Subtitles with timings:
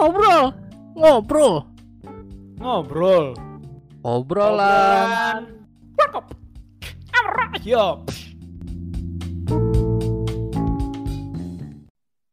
[0.00, 0.44] ngobrol,
[0.96, 1.54] ngobrol,
[2.56, 3.36] Ngobrol.
[4.00, 5.60] obrolan.
[5.92, 6.32] Warkop.
[7.60, 8.00] Yo.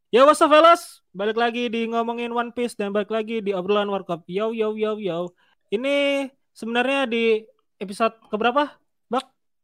[0.08, 3.92] Yo what's up fellas Balik lagi di ngomongin One Piece Dan balik lagi di obrolan
[3.92, 5.36] Warkop Yo yo yo yo
[5.68, 6.24] Ini
[6.56, 7.44] sebenarnya di
[7.76, 8.72] episode keberapa?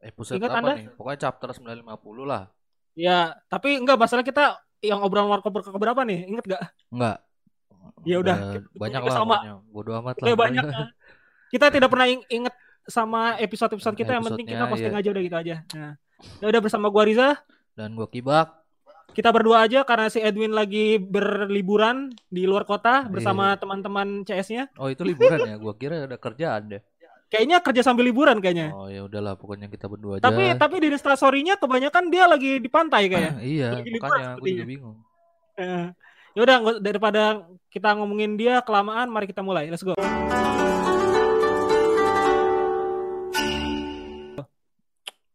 [0.04, 0.74] Episode Ingat apa Anda?
[0.76, 0.86] nih?
[1.00, 2.52] Pokoknya chapter 950 lah.
[3.00, 6.28] Ya tapi enggak masalah kita Yang obrolan Warkop ke keberapa nih?
[6.28, 6.64] Ingat gak?
[6.92, 7.18] Enggak.
[8.04, 8.36] Ya udah,
[8.74, 9.38] banyak kita lah sama.
[9.68, 10.26] Bodo amat lah.
[10.26, 10.86] Udah banyak ya.
[11.48, 15.00] Kita tidak pernah ing- inget sama episode-episode kita Yang penting kita posting iya.
[15.00, 15.94] aja udah gitu aja Nah
[16.36, 17.30] ya udah bersama gua Riza
[17.72, 18.60] Dan gua kibak.
[19.10, 23.60] kita berdua aja karena si Edwin lagi berliburan di luar kota bersama Iya.
[23.60, 24.64] teman-teman CS-nya.
[24.76, 25.56] Oh itu liburan ya?
[25.56, 26.82] Gua kira ada kerjaan deh.
[27.30, 28.70] Kayaknya kerja sambil liburan kayaknya.
[28.72, 30.24] Oh ya udahlah pokoknya kita berdua aja.
[30.24, 33.34] Tapi tapi di instastory-nya kebanyakan dia lagi di pantai kayaknya.
[33.40, 34.54] iya, Lagi liburan makanya gua sepertinya.
[34.56, 34.98] juga bingung.
[35.56, 35.86] Eh,
[36.34, 37.22] ya udah nggak- daripada
[37.70, 39.70] kita ngomongin dia kelamaan, mari kita mulai.
[39.70, 39.94] Let's go.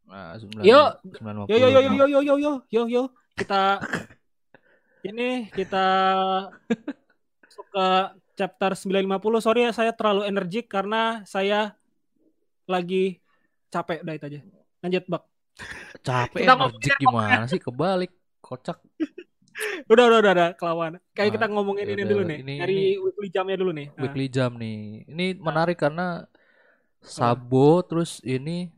[0.08, 0.80] Nah, 9, Yo.
[1.20, 1.46] 950.
[1.52, 3.02] Yo yo yo yo yo yo yo yo yo yo
[3.36, 3.78] kita
[5.08, 5.86] ini kita
[7.70, 7.86] ke
[8.34, 9.44] chapter 950.
[9.44, 11.76] Sorry ya saya terlalu energik karena saya
[12.66, 13.20] lagi
[13.69, 14.41] capek udah itu aja.
[14.82, 15.22] Lanjut, Bak.
[16.02, 17.60] Capek energik gimana sih?
[17.60, 18.10] Kebalik.
[18.41, 18.80] Kocak.
[19.86, 20.92] Udah udah udah, udah kelawan.
[21.10, 22.38] Kayak Ah, kita ngomongin ya ini dulu nih.
[22.40, 23.86] ini- dari ini- weekly jamnya dulu nih.
[23.90, 24.78] Nah, Weekly jam nih.
[25.06, 26.26] Ini menarik karena
[26.98, 28.70] Sabo terus ini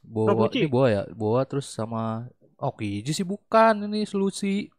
[0.00, 0.60] Boa Robuchi.
[0.60, 1.02] ini Boa ya.
[1.08, 4.70] Boa terus sama Okiji sih bukan ini Lucy.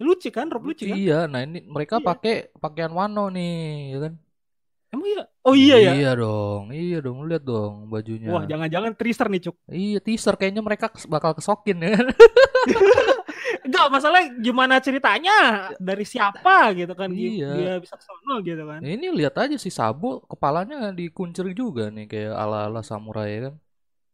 [0.00, 0.96] lucu kan, Rob lucu kan?
[0.96, 2.06] Iya, nah ini mereka Iya.
[2.08, 3.56] pakai pakaian Wano nih,
[3.92, 4.12] ya kan?
[4.88, 5.22] Emang iya?
[5.44, 5.92] Oh iya ya.
[5.92, 8.32] Iya dong, iya dong, lu lihat dong bajunya.
[8.32, 9.60] Wah, jangan-jangan Trister nih, Cuk.
[9.68, 12.06] Iya, teaser kayaknya mereka bakal kesokin ya kan?
[13.60, 15.36] Enggak, masalahnya gimana ceritanya?
[15.76, 17.52] Dari siapa gitu kan Iya.
[17.56, 18.80] dia bisa kesono gitu kan.
[18.80, 23.54] Ini lihat aja si Sabo kepalanya dikuncir juga nih kayak ala-ala samurai kan?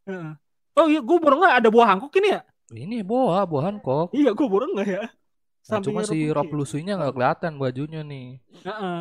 [0.06, 0.32] Heeh.
[0.76, 2.40] Oh iya, gue baru nggak ada buah Hancock ini ya?
[2.74, 4.10] Ini Boa, Boa Hancock.
[4.12, 5.04] Iya, gue baru nggak ya.
[5.66, 6.78] Nah, cuma si Rob Lucy.
[6.78, 8.38] Lucy-nya nggak kelihatan bajunya nih.
[8.62, 9.00] Heeh.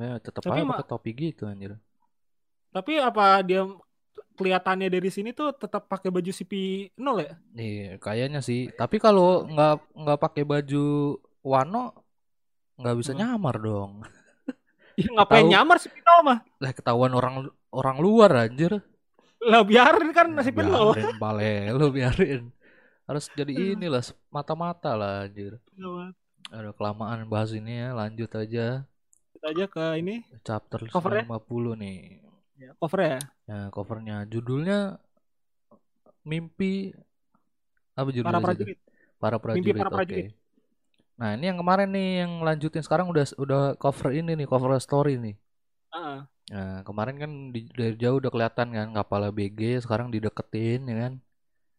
[0.00, 1.78] Ya, tetap aja pakai topi gitu anjir.
[2.72, 3.68] Tapi apa dia
[4.32, 7.32] kelihatannya dari sini tuh tetap pakai baju CP0 ya?
[7.52, 8.70] Iya, kayaknya sih.
[8.70, 10.84] Tapi kalau nggak nggak pakai baju
[11.40, 11.84] Wano
[12.76, 13.20] nggak bisa Hmm.
[13.20, 13.92] nyamar dong.
[14.92, 15.50] Ya, ngapain Tahu.
[15.50, 16.38] nyamar CP0 mah?
[16.60, 17.34] Lah ketahuan orang
[17.70, 18.76] orang luar anjir.
[19.40, 20.68] Lah biarin kan Nah, CP0.
[20.92, 22.52] biarin bale lu biarin.
[23.08, 23.80] Harus jadi Hmm.
[23.80, 25.56] inilah mata-mata lah anjir.
[26.52, 28.84] Ada kelamaan bahas ini ya, lanjut aja.
[29.32, 31.24] Kita aja ke ini Chapter Covernya?
[31.24, 32.20] 50 nih.
[32.78, 33.18] Cover ya.
[33.48, 35.02] Ya, covernya judulnya
[36.22, 36.94] Mimpi
[37.92, 38.38] apa judulnya?
[38.38, 38.78] Para prajurit.
[39.18, 39.62] Para prajurit.
[39.62, 39.98] Mimpi para oke.
[39.98, 40.28] prajurit.
[41.18, 45.18] Nah, ini yang kemarin nih yang lanjutin sekarang udah udah cover ini nih, cover story
[45.20, 45.34] nih.
[45.92, 46.18] Heeh.
[46.52, 51.12] Nah, kemarin kan di, dari jauh udah kelihatan kan kapalnya BG, sekarang dideketin ya kan.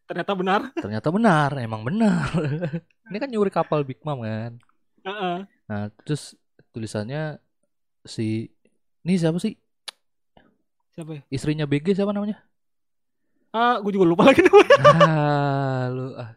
[0.04, 0.60] Ternyata benar.
[0.84, 2.28] Ternyata benar, emang benar.
[3.10, 4.60] ini kan nyuri kapal Big Mom kan.
[5.04, 5.36] Heeh.
[5.68, 6.36] Nah, terus
[6.72, 7.40] tulisannya
[8.04, 8.52] si
[9.04, 9.56] ini siapa sih?
[10.94, 11.22] Siapa ya?
[11.28, 12.38] Istrinya BG siapa namanya?
[13.50, 14.76] Ah, gue juga lupa lagi namanya.
[15.06, 16.30] ah, lu ah.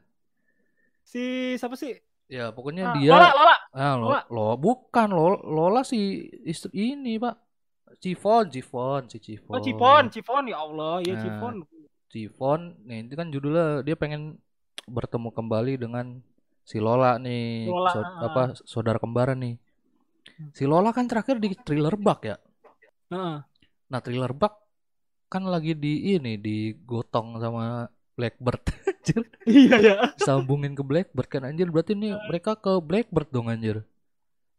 [1.02, 1.24] Si
[1.56, 1.98] siapa sih?
[2.28, 3.56] Ya, pokoknya Ah, dia Lola, Lola.
[3.72, 4.22] ah, lo, Lola.
[4.28, 5.98] lo bukan lo, Lola si
[6.44, 7.36] istri ini, Pak.
[7.98, 9.58] Cifon, Cifon, si Cifon.
[9.58, 11.22] Oh, Cipon, Cipon ya Allah, ya Nah.
[11.24, 11.54] Cipon.
[12.08, 14.38] Cifon, nih itu kan judulnya dia pengen
[14.86, 16.20] bertemu kembali dengan
[16.62, 18.28] si Lola nih, Lola, so- ah.
[18.28, 19.56] apa saudara kembar nih.
[20.52, 22.38] Si Lola kan terakhir di thriller bug ya.
[23.10, 23.38] Heeh.
[23.88, 24.54] Nah, thriller bug
[25.28, 28.64] kan lagi di ini digotong sama Blackbird.
[29.08, 29.96] anjir, Iya ya.
[30.20, 31.72] sambungin ke Blackbird kan anjir.
[31.72, 33.84] Berarti nih mereka ke Blackbird dong anjir.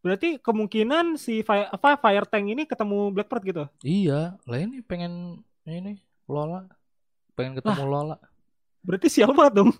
[0.01, 3.65] Berarti kemungkinan si fire, apa Fire Tank ini ketemu Blackbird gitu.
[3.83, 6.65] Iya, lah ini pengen ini Lola
[7.37, 8.17] pengen ketemu Lola.
[8.81, 9.71] Berarti sial banget dong.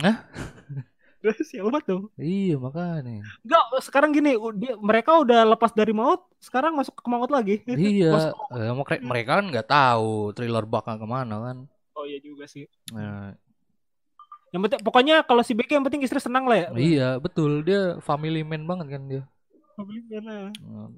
[0.00, 0.16] Hah?
[1.22, 2.04] Berarti sial banget dong.
[2.18, 3.22] Iya, makanya.
[3.46, 7.62] Enggak, sekarang gini, dia, mereka udah lepas dari maut, sekarang masuk ke maut lagi.
[7.70, 11.56] Iya, eh, mereka- kan nggak tahu thriller bakal ke mana kan.
[11.94, 12.66] Oh iya juga sih.
[12.90, 13.38] Nah,
[14.52, 16.68] Yang penting pokoknya kalau si BK yang penting istri senang lah ya.
[16.76, 19.22] iya betul dia family man banget kan dia.
[20.20, 20.92] Nah, Nah,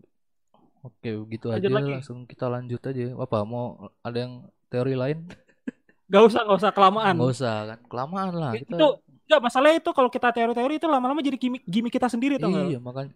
[0.84, 1.92] Oke, gitu Lanjut aja lagi.
[1.96, 3.16] langsung kita lanjut aja.
[3.16, 5.24] Apa mau ada yang teori lain?
[6.12, 7.16] Gak usah, gak usah kelamaan.
[7.16, 8.76] Nggak usah kan, kelamaan lah kita.
[9.24, 12.52] Enggak masalahnya itu kalau kita teori-teori itu lama-lama jadi gimmick, gimmick kita sendiri tau?
[12.52, 13.12] Iya makanya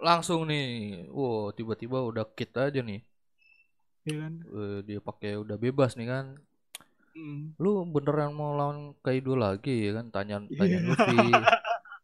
[0.00, 3.04] langsung nih, wow tiba-tiba udah kit aja nih.
[4.08, 4.32] Iya kan?
[4.48, 6.40] Eh, dia pakai udah bebas nih kan.
[7.12, 7.52] Hmm.
[7.60, 10.08] Lu beneran mau lawan Kaido lagi ya kan?
[10.08, 10.88] Tanya tanya Iya.
[10.88, 11.18] Luffy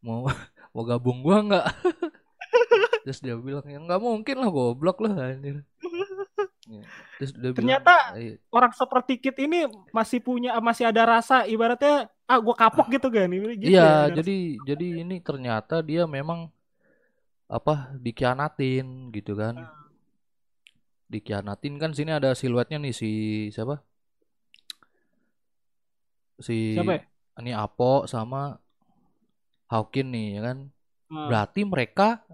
[0.04, 0.28] mau
[0.76, 1.66] mau gabung gua nggak?
[3.06, 5.62] terus dia bilang ya nggak mungkin lah goblok lah anjir
[6.66, 6.82] Ya,
[7.16, 12.10] terus dia Ternyata- bilang, "Eh, Orang seperti Kit ini masih punya masih ada rasa ibaratnya
[12.26, 13.30] ah gua kapok gitu kan.
[13.30, 14.36] Gitu iya ya, jadi
[14.66, 16.50] jadi ini ternyata dia memang
[17.46, 19.70] apa dikhianatin gitu kan Ah.
[21.06, 23.10] dikhianatin kan sini ada siluetnya nih si
[23.48, 23.78] siapa
[26.36, 27.02] si Siapa ya?
[27.38, 28.58] ini Apo sama
[29.66, 30.58] Hawkin nih ya kan
[31.06, 31.30] Ah.
[31.30, 32.26] berarti mereka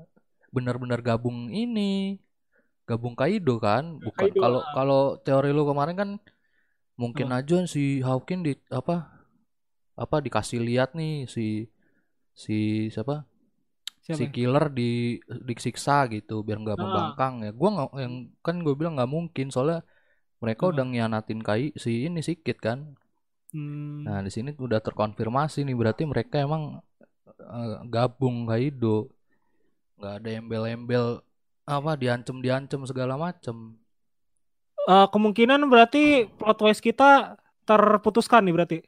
[0.49, 2.17] benar-benar gabung ini
[2.83, 6.11] gabung Kaido kan bukan kalau kalau teori lu kemarin kan
[6.99, 7.41] mungkin Ah.
[7.41, 9.09] aja si Hawkin di apa
[9.95, 11.69] apa dikasih lihat nih si
[12.33, 12.57] si
[12.89, 13.25] siapa
[14.03, 14.19] Siapa?
[14.19, 15.15] si killer di
[15.47, 16.83] disiksa gitu biar nggak Ah.
[16.83, 19.87] membangkang ya gua nggak yang kan gue bilang nggak mungkin soalnya
[20.43, 20.71] mereka Ah.
[20.75, 22.99] udah ngianatin kai si ini si Kid kan
[23.53, 24.03] Hmm.
[24.03, 26.81] nah di sini udah terkonfirmasi nih berarti mereka emang
[27.39, 29.13] eh, gabung Kaido
[29.97, 31.21] nggak ada embel-embel
[31.67, 33.57] apa diancem diancem segala macem.
[34.83, 37.39] Eh, kemungkinan berarti plot twist kita
[37.69, 38.79] terputuskan nih berarti.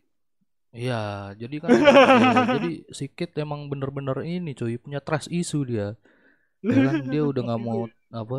[0.74, 2.68] iya jadi kan iya, jadi
[2.98, 5.94] si Kid emang bener-bener ini cuy punya trust issue dia.
[6.72, 7.80] Ya kan dia udah nggak mau
[8.20, 8.38] apa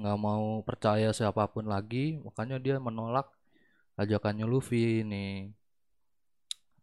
[0.00, 3.26] nggak mau percaya siapa pun lagi makanya dia menolak
[4.00, 5.52] ajakannya Luffy ini.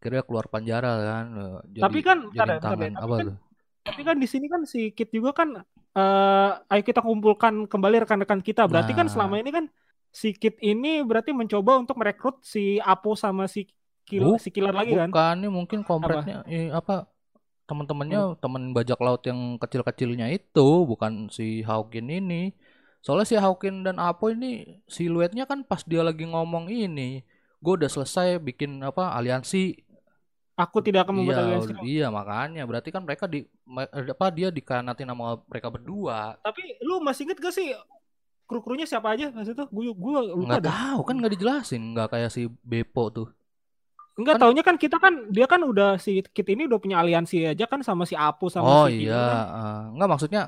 [0.02, 3.06] Akhirnya keluar penjara kan eh, jadi Tapi kan, bentar jadi ya, bentar ya, tangan tapi
[3.06, 3.36] apa kan- tuh?
[3.82, 5.50] Tapi kan di sini kan si Kit juga kan
[5.98, 8.64] eh ayo kita kumpulkan kembali rekan-rekan kita.
[8.72, 9.14] Berarti kan Nah.
[9.14, 9.66] selama ini kan
[10.12, 13.68] si Kit ini berarti mencoba untuk merekrut si Apo sama si
[14.08, 15.08] Kill, Bu- si Killer lagi kan?
[15.08, 17.08] bukan ini mungkin kompretnya eh, apa
[17.70, 22.52] teman-temannya teman bajak laut yang kecil-kecilnya itu bukan si Hawkin ini
[23.00, 27.24] soalnya si Hawkin dan Apo ini siluetnya kan pas dia lagi ngomong ini
[27.64, 29.80] gue udah selesai bikin apa aliansi
[30.62, 31.72] Aku tidak akan membuat iya, aliansi.
[31.82, 32.64] iya makanya.
[32.70, 33.42] Berarti kan mereka di
[33.90, 36.38] apa dia dikanatin sama mereka berdua.
[36.40, 37.74] Tapi lu masih inget gak sih
[38.46, 39.64] kru-krunya siapa aja pas itu?
[39.74, 41.82] Gue gue lupa nggak tahu kan nggak dijelasin.
[41.98, 43.28] Nggak kayak si Beppo tuh.
[44.20, 47.48] Enggak Kan- taunya kan kita kan dia kan udah si Kit ini udah punya aliansi
[47.48, 49.46] aja kan sama si Apo sama oh si Killer iya kan.
[49.48, 50.42] eh, nggak maksudnya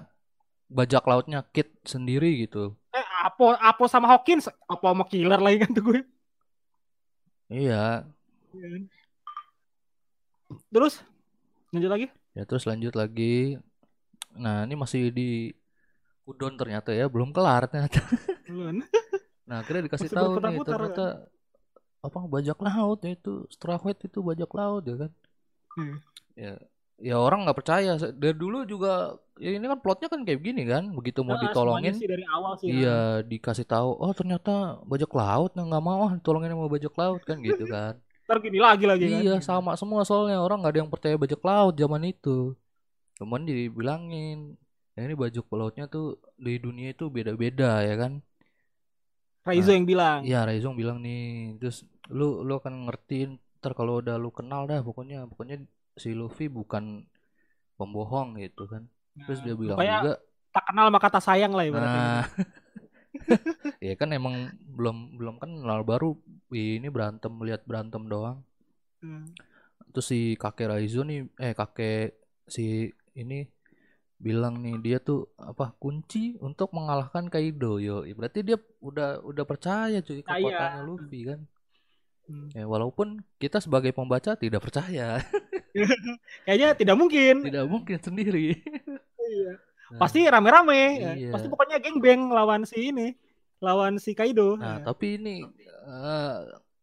[0.68, 2.76] bajak lautnya Kit sendiri gitu.
[2.92, 6.00] Eh Apo Apo sama Hawkins, Apo sama Killer lagi kan tuh gue.
[7.48, 8.04] iya
[10.74, 10.94] Terus
[11.70, 12.06] lanjut lagi.
[12.34, 13.62] Ya terus lanjut lagi.
[14.34, 15.54] Nah ini masih di
[16.26, 18.00] udon ternyata ya belum kelar ternyata.
[18.50, 18.80] Belum.
[19.44, 21.06] Nah akhirnya dikasih Masih tahu nih ternyata
[22.04, 25.12] apa bajak laut ya itu Straw Hat itu bajak laut ya kan.
[25.76, 25.96] Hmm.
[26.36, 26.54] Ya
[27.02, 30.94] ya orang nggak percaya dari dulu juga ya ini kan plotnya kan kayak gini kan
[30.94, 32.70] begitu mau Nah, ditolongin sih dari awal sih.
[32.70, 32.74] ya.
[32.78, 37.22] iya dikasih tahu oh ternyata bajak laut nah nggak mau ah ditolongin sama bajak laut
[37.26, 39.20] kan gitu kan Ntar gini lagi lagi kan.
[39.20, 42.56] Iya sama semua soalnya orang nggak ada yang percaya bajak laut zaman itu.
[43.20, 44.56] Cuman dibilangin
[44.94, 48.24] ya ini bajak lautnya tuh di dunia itu beda-beda ya kan.
[49.44, 50.24] Raizo yang bilang.
[50.24, 54.80] Iya Raizong bilang nih terus lu lu akan ngertiin ntar kalau udah lu kenal dah
[54.84, 55.64] pokoknya pokoknya
[56.00, 57.04] si Luffy bukan
[57.76, 58.88] pembohong gitu kan.
[59.28, 60.24] Terus dia bilang juga
[60.54, 61.98] tak kenal sama kata sayang lah ibaratnya.
[61.98, 62.24] nah
[63.88, 66.18] ya kan emang belum belum kenal baru
[66.56, 68.42] ini berantem lihat berantem doang.
[69.00, 69.28] Hmm.
[69.90, 73.46] terus si kakek Raizo nih eh kakek si ini
[74.16, 80.00] bilang nih dia tuh apa kunci untuk mengalahkan Kaido yo berarti dia udah udah percaya
[80.00, 80.40] cuy Percaya.
[80.40, 81.42] kekuatannya Luffy kan
[82.24, 82.48] Hmm.
[82.50, 85.20] ya walaupun kita sebagai pembaca tidak percaya
[86.46, 87.44] Kayaknya tidak mungkin.
[87.44, 88.56] tidak mungkin sendiri
[89.20, 89.52] Iya.
[89.92, 90.82] Nah, Pasti rame-rame.
[90.98, 91.12] ya.
[91.14, 91.30] Iya.
[91.30, 93.12] Pasti pokoknya gengbeng lawan si ini.
[93.60, 94.56] Lawan si Kaido.
[94.56, 94.86] nah Ya.
[94.86, 95.44] tapi ini
[95.84, 96.38] eh,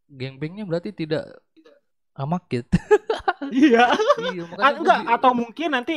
[0.06, 1.24] gengbengnya berarti tidak
[2.12, 2.68] amakit
[3.40, 3.88] Iya.
[4.20, 5.94] iya Ah, makanya gua enggak bi- atau mungkin nanti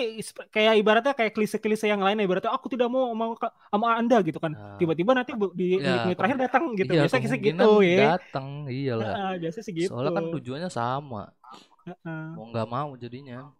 [0.47, 4.55] kayak ibaratnya kayak klise-klise yang lain ibaratnya aku tidak mau ke- sama Anda gitu kan.
[4.55, 4.79] Nah.
[4.79, 6.89] Tiba-tiba nanti di Ya, menit terakhir datang gitu.
[6.89, 8.15] iya, Biasa kisah gitu ya.
[8.15, 9.91] datang iyalah Nah, biasa sih gitu.
[9.91, 11.35] soalnya kan tujuannya sama
[11.83, 13.51] Heeh, mau nggak mau jadinya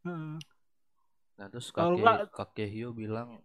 [0.00, 0.34] heeh.
[1.34, 3.42] Nah terus kakek nggak- kakek Hio bilang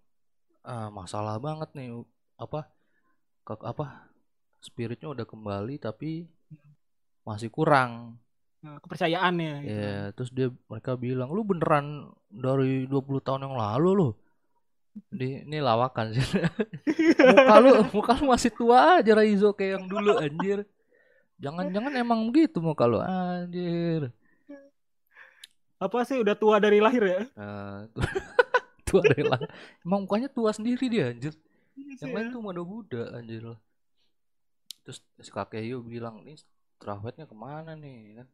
[0.61, 1.97] ah masalah banget nih
[2.35, 2.69] apa
[3.41, 4.05] kak apa
[4.63, 6.23] spiritnya udah kembali tapi
[7.27, 8.15] masih kurang
[8.63, 9.75] Nah, kepercayaannya gitu.
[9.75, 14.09] ya terus dia mereka bilang lu beneran dari 20 tahun yang lalu lu
[15.11, 16.23] di ini lawakan sih
[17.35, 20.63] muka lu muka lu masih tua aja Raizo kayak yang dulu anjir
[21.43, 24.15] jangan-jangan emang gitu muka lu anjir
[25.75, 27.21] Apa sih udah tua dari lahir ya?
[27.35, 27.91] Nah,
[28.87, 29.35] tua rela.
[29.83, 31.35] Emang mukanya tua sendiri dia anjir.
[31.75, 33.43] Iya Yang lain tuh muda-muda anjir.
[34.83, 36.39] Terus si kakek Hio bilang, "Nih
[36.77, 38.27] Strawhead-nya ke mana nih?" kan.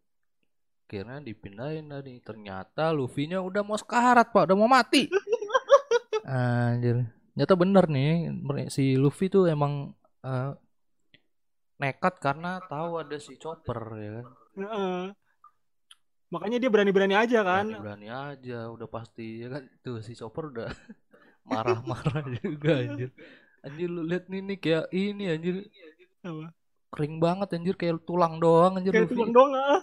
[0.90, 2.18] Akhirnya dipindahin tadi.
[2.18, 4.50] Ternyata Luffy-nya udah mau sekarat, Pak.
[4.50, 5.06] Udah mau mati.
[6.26, 7.06] Anjir.
[7.38, 8.34] Nyata bener nih
[8.68, 10.52] si Luffy tuh emang eh,
[11.80, 14.26] nekat karena tahu ada si Chopper ya kan.
[14.60, 15.02] Heeh.
[16.30, 17.66] Makanya dia berani-berani aja kan.
[17.66, 20.70] Berani-berani aja udah pasti ya kan tuh si Chopper udah
[21.50, 23.10] marah-marah juga anjir.
[23.64, 25.56] Anjir lu lihat nih nih kayak ini anjir
[26.22, 26.52] Apa?
[26.90, 29.14] kering banget anjir kayak tulang doang anjir Kayak Luffy.
[29.14, 29.52] tulang doang.
[29.54, 29.78] ah.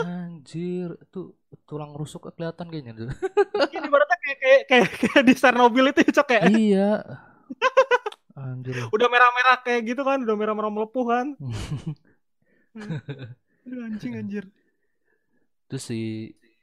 [0.00, 1.32] Anjir, tuh
[1.64, 3.08] tulang rusuk kelihatan kayaknya tuh.
[3.08, 7.00] Mungkin ibaratnya kayak kayak kayak, kayak di Chernobyl itu cok kayak iya.
[8.36, 8.76] Anjir.
[8.86, 11.26] udah merah-merah kayak gitu kan, udah merah-merah melepuh kan.
[13.64, 14.44] Aduh, anjing anjir.
[15.66, 16.00] Terus si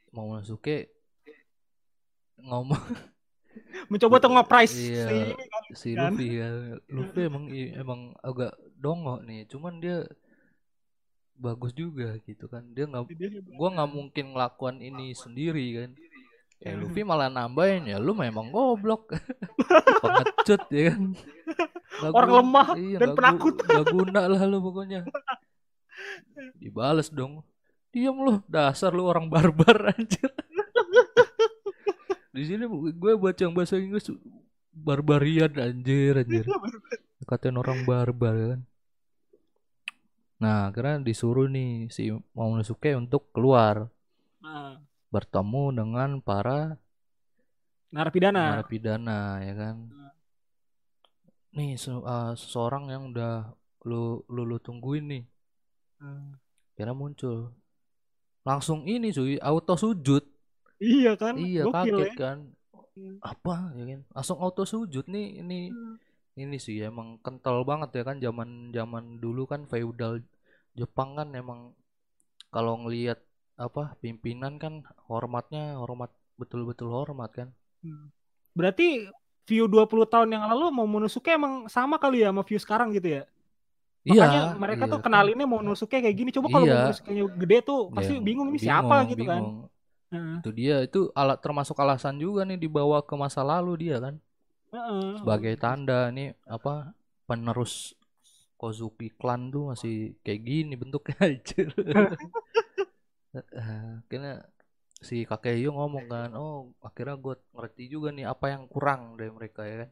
[0.08, 0.88] Momonosuke
[2.38, 2.78] ngomong
[3.88, 5.04] Mencoba tuh nge-price Iya.
[5.04, 5.62] si kan.
[5.74, 6.12] si Kan?
[6.14, 6.48] Luffy ya.
[6.88, 10.06] Luffy emang emang agak dongo nih, cuman dia
[11.34, 12.62] bagus juga gitu kan.
[12.72, 15.90] Dia nggak Dia- gua nggak mungkin ngelakuin ini sendiri kan.
[16.58, 19.14] Ya Luffy malah nambahin ya lu memang goblok.
[20.02, 21.02] Pengecut ya kan.
[21.98, 23.54] Nggak Orang guna- lemah iya, dan gu- penakut.
[23.58, 25.00] nggak guna lah lu pokoknya.
[26.58, 27.42] Dibales dong.
[27.88, 30.30] Diam lu, dasar lu orang barbar anjir.
[32.30, 34.10] Di sini gue baca yang bahasa Inggris
[34.70, 36.46] barbarian anjir anjir.
[37.22, 38.60] Katain orang barbar ya kan.
[40.38, 43.90] Nah, akhirnya disuruh nih si Momonosuke untuk keluar
[44.38, 44.78] Nah,
[45.10, 46.78] bertemu dengan para
[47.90, 48.54] narapidana.
[48.54, 49.76] narapidana ya kan.
[51.58, 53.50] Nih se- uh, seseorang yang udah
[53.88, 55.24] lu lu, lu tungguin nih.
[55.98, 56.38] Hmm.
[56.78, 57.50] Kira muncul.
[58.46, 60.22] Langsung ini cuy, auto sujud.
[60.78, 61.34] Iya kan?
[61.34, 62.14] Iya, Gokil kaget ya.
[62.14, 62.38] kan.
[62.94, 63.16] Hmm.
[63.18, 64.00] Apa ya kan?
[64.14, 65.98] Langsung auto sujud nih ini Hmm.
[66.44, 70.12] Ini sih emang kental banget ya kan zaman zaman dulu kan feudal
[70.78, 71.60] Jepang kan emang
[72.54, 73.18] kalau ngelihat
[73.66, 74.74] apa pimpinan kan
[75.08, 77.48] hormatnya hormat betul-betul hormat kan.
[77.82, 78.10] Hmm.
[78.58, 79.06] Berarti
[79.48, 83.22] view 20 tahun yang lalu Momonosuke emang sama kali ya sama view sekarang gitu ya?
[84.08, 85.04] Makanya mereka iya tuh kan.
[85.06, 86.30] kenalinnya Momonosuke kayak gini.
[86.34, 86.74] Coba kalau Iya.
[86.74, 89.42] Momonosuke-nya gede tuh pasti Iya, bingung ini siapa bingung, gitu kan.
[89.42, 89.56] bingung.
[90.12, 90.36] Heeh.
[90.40, 94.14] Itu dia itu alat termasuk alasan juga nih dibawa ke masa lalu dia kan
[95.18, 96.92] Sebagai tanda nih apa
[97.28, 97.94] penerus
[98.58, 101.62] Kozuki clan tuh masih kayak gini bentuknya aja.
[104.02, 104.34] Akhirnya
[104.98, 109.62] si Kakeyo ngomong kan, oh akhirnya gue ngerti juga nih apa yang kurang dari mereka
[109.62, 109.90] ya kan.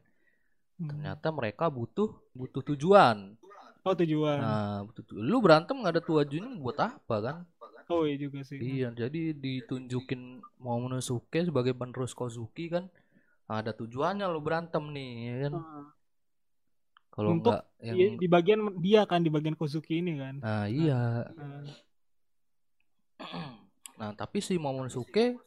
[0.77, 0.87] Hmm.
[0.91, 3.39] Ternyata mereka butuh butuh tujuan.
[3.87, 4.37] Oh tujuan.
[4.43, 7.37] Nah, butuh tu- lu berantem nggak ada tujuannya buat apa kan?
[7.87, 8.59] Oh iya juga sih.
[8.59, 12.91] Iya, jadi ditunjukin Momonosuke sebagai penerus Kozuki kan
[13.47, 15.53] ada tujuannya lu berantem nih ya kan.
[15.55, 15.83] Heeh.
[17.09, 20.35] Kalau Untuk nggak yang Di, di bagian dia kan di bagian Kozuki ini kan.
[20.43, 21.25] nah iya.
[21.33, 21.65] Heeh.
[23.97, 25.41] Nah, tapi si Momonosuke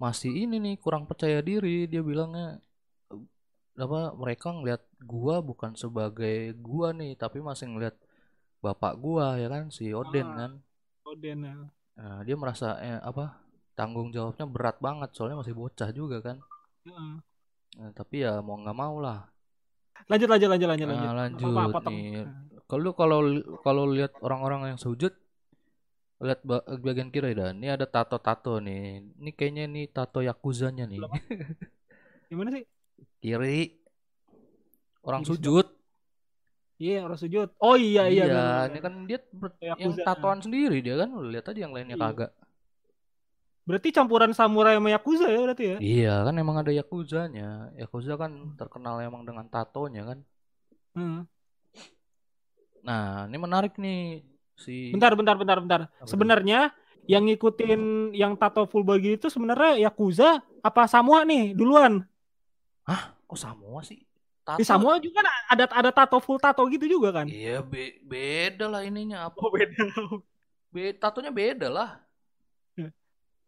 [0.00, 1.84] masih ini nih kurang percaya diri.
[1.84, 2.58] Dia bilangnya
[3.12, 3.20] "Eh,
[3.76, 7.96] apa mereka ngelihat gua bukan sebagai gua nih, tapi masih ngelihat
[8.64, 10.36] bapak gua ya kan si Oden Ah.
[10.40, 10.52] kan.
[11.04, 11.38] Oden.
[11.44, 11.54] ya.
[12.00, 13.36] Nah, dia merasa eh, apa
[13.76, 16.40] tanggung jawabnya berat banget soalnya masih bocah juga kan.
[16.84, 17.12] Heeh.
[17.74, 19.26] Nah, tapi ya mau nggak mau lah.
[20.06, 21.08] Lanjut lanjut lanjut lanjut lanjut.
[21.08, 22.06] Nah, lanjut Apa, nih.
[22.28, 22.42] Nah.
[22.64, 23.18] Kalau kalau
[23.60, 25.12] kalau lihat orang-orang yang sujud
[26.24, 27.52] lihat ba- bagian kiri dah.
[27.52, 29.00] Ini ada tato-tato nih.
[29.20, 31.00] Ini kayaknya nih tato yakuzanya nih.
[32.30, 32.64] Gimana sih?
[33.20, 33.80] Kiri.
[35.04, 35.66] Orang Kiri sujud.
[36.80, 37.48] Iya orang sujud.
[37.60, 38.24] Oh iya iya.
[38.28, 41.10] Iya, ini kan dia ber- yang tatoan sendiri dia kan.
[41.32, 42.04] Lihat aja yang lainnya Iya.
[42.12, 42.32] kagak.
[43.64, 45.76] Berarti campuran samurai sama yakuza ya berarti ya?
[45.80, 47.72] Iya, kan emang ada yakuzanya.
[47.80, 50.18] Yakuza kan terkenal emang dengan tatonya kan.
[50.92, 51.20] Heeh.
[52.84, 54.20] Nah, ini menarik nih
[54.60, 55.80] si Bentar bentar bentar bentar.
[55.88, 56.04] tuh?
[56.04, 56.76] Sebenarnya
[57.08, 62.04] yang ngikutin yang tato full body itu sebenarnya yakuza apa Samoa nih duluan?
[63.24, 64.04] Kok Samoa sih?
[64.44, 64.60] Tato.
[64.60, 67.24] Di Samoa juga kan ada ada tato full tato gitu juga kan?
[67.24, 69.40] Iya, be- beda lah ininya apa?
[69.40, 69.88] Oh beda.
[70.68, 72.03] Be tatonya beda lah.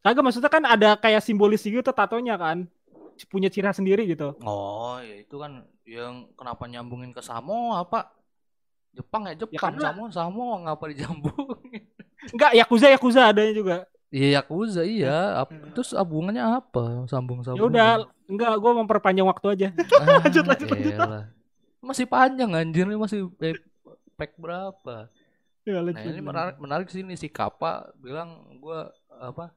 [0.00, 2.66] Kagak maksudnya kan ada kayak simbolis gitu tatonya kan?
[3.26, 4.36] Punya ciri sendiri gitu.
[4.40, 8.12] Oh, ya itu kan yang kenapa nyambungin ke Samoa, Pak?
[8.92, 11.84] Jepang ya Jepang, karena- Samoa Samoa ngapa dijambungin?
[12.32, 13.76] Enggak, yakuza yakuza adanya juga.
[14.08, 15.42] Iya Yakuza iya.
[15.42, 17.04] Ap- terus hubungannya apa?
[17.10, 17.58] Sambung-sambung.
[17.58, 17.88] Ya udah,
[18.24, 19.68] enggak gua memperpanjang waktu aja.
[20.00, 20.92] Ah, lanjut, lanjut, lanjut.
[20.94, 21.24] elah.
[21.82, 23.60] Masih panjang anjir ini masih pe-
[24.14, 25.10] pack berapa?
[25.66, 29.50] Ya, Nah, ini menarik menarik sih ini si Kappa bilang gua apa?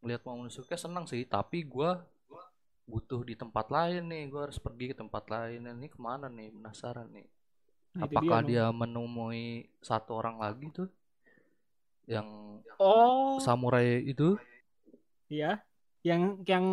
[0.00, 1.90] Melihat Momonosuke senang sih, tapi gua
[2.90, 4.22] butuh di tempat lain nih.
[4.32, 5.60] Gua harus pergi ke tempat lain.
[5.64, 6.48] Nah, Ini ke mana nih?
[6.56, 7.26] Penasaran nih.
[7.94, 10.88] Nah, Apakah dia, dia menemui satu orang lagi tuh
[12.08, 12.26] yang
[12.80, 14.36] Oh, samurai itu?
[15.32, 15.60] iya.
[16.00, 16.64] Yang yang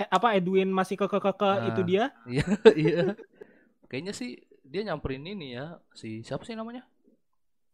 [0.00, 1.68] eh, apa Edwin masih ke ke ke, ke Ah.
[1.68, 2.44] itu dia Iya,
[2.78, 3.02] iya.
[3.90, 4.30] Kayaknya sih
[4.64, 6.82] dia nyamperin ini ya, si siapa sih namanya?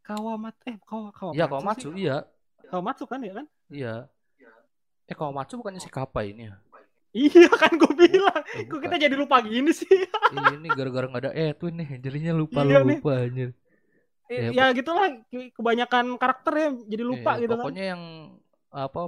[0.06, 1.50] Kawamat eh Kawa Kawamatsu Iya, sih.
[1.52, 2.16] Kawamatsu, iya.
[2.70, 4.08] Kawamatsu kan ya kan Iya.
[5.08, 6.56] Eh, Kawamatsu bukannya si Kappa ini ya?
[7.08, 11.22] iya kan gue bilang Eh, kok kita jadi lupa gini sih Ih, ini gara-gara nggak
[11.24, 13.00] ada Edwin nih, jadinya lupa Iya nih.
[13.00, 13.50] lupa anjir.
[14.28, 18.02] Eh, Ya, ya gitulah ke- kebanyakan karakter ya jadi lupa Iya, gitu kan pokoknya yang
[18.68, 19.00] apa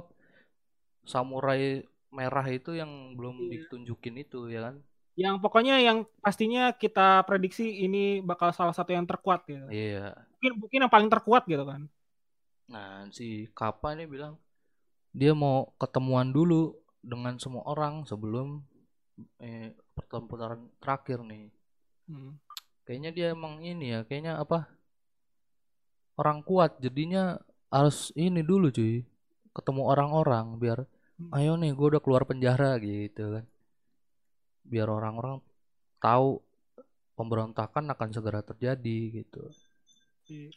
[1.03, 3.49] samurai merah itu yang belum Iya.
[3.63, 4.75] ditunjukin itu ya kan?
[5.13, 10.15] yang pokoknya yang pastinya kita prediksi ini bakal salah satu yang terkuat gitu Iya.
[10.33, 11.85] mungkin mungkin yang paling terkuat gitu kan
[12.65, 14.39] Nah, si Kappa ini bilang
[15.11, 18.63] dia mau ketemuan dulu dengan semua orang sebelum
[19.43, 21.51] eh, pertempuran terakhir nih.
[22.07, 22.39] Hmm.
[22.87, 24.67] Kayaknya dia emang ini ya, kayaknya apa?
[26.19, 27.39] Orang kuat, jadinya
[27.71, 29.03] harus ini dulu cuy.
[29.51, 30.79] Ketemu orang-orang biar
[31.21, 31.37] Hmm.
[31.37, 33.45] ayo nih gue udah keluar penjara gitu kan.
[34.65, 35.37] Biar orang-orang
[36.01, 36.41] tahu
[37.13, 39.45] pemberontakan akan segera terjadi gitu.
[40.25, 40.49] Iya,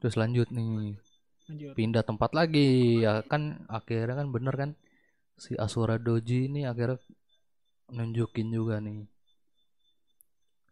[0.00, 0.96] Terus lanjut nih.
[1.48, 4.70] Lanjut pindah tempat lagi ya kan akhirnya kan bener kan.
[5.38, 6.98] Si Asura Doji ini akhirnya
[7.94, 9.06] nunjukin juga nih.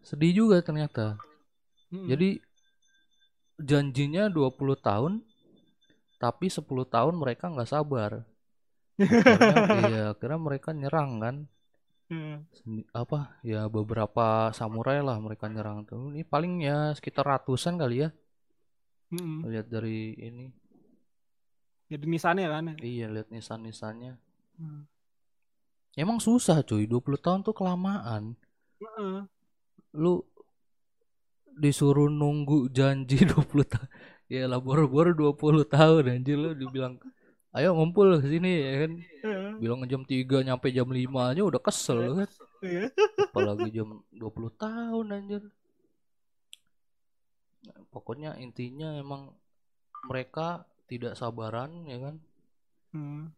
[0.04, 1.16] Sedih juga ternyata.
[1.86, 2.10] Hmm.
[2.10, 2.42] jadi
[3.62, 5.22] janjinya 20 tahun
[6.18, 8.26] tapi 10 tahun mereka nggak sabar.
[8.98, 11.36] Akhirnya, iya, akhirnya mereka nyerang kan.
[12.06, 12.46] Hmm.
[12.90, 16.10] Apa ya beberapa samurai lah mereka nyerang tuh.
[16.10, 18.10] Ini paling ya sekitar ratusan kali ya.
[19.06, 19.46] Hmm.
[19.46, 20.50] lihat dari ini
[21.86, 24.18] jadi nisannya kan iya lihat nisan-nisannya
[24.56, 24.88] Hmm.
[25.96, 28.36] Emang susah cuy, 20 tahun tuh kelamaan.
[28.80, 29.24] Heeh.
[29.96, 30.24] Lu
[31.56, 33.88] disuruh nunggu janji 20 tahun.
[34.28, 37.00] Ya lah boro-boro 20 tahun anjir lu dibilang
[37.56, 38.92] ayo ngumpul ke sini ya kan.
[39.24, 39.50] Heeh.
[39.60, 42.30] Bilang jam 3 nyampe jam 5 aja udah kesel kan.
[42.60, 42.92] Iya.
[43.32, 45.42] Apalagi jam 20 tahun anjir.
[47.64, 49.32] Nah, pokoknya intinya emang
[50.08, 52.14] mereka tidak sabaran ya kan.
[52.94, 53.34] Hmm.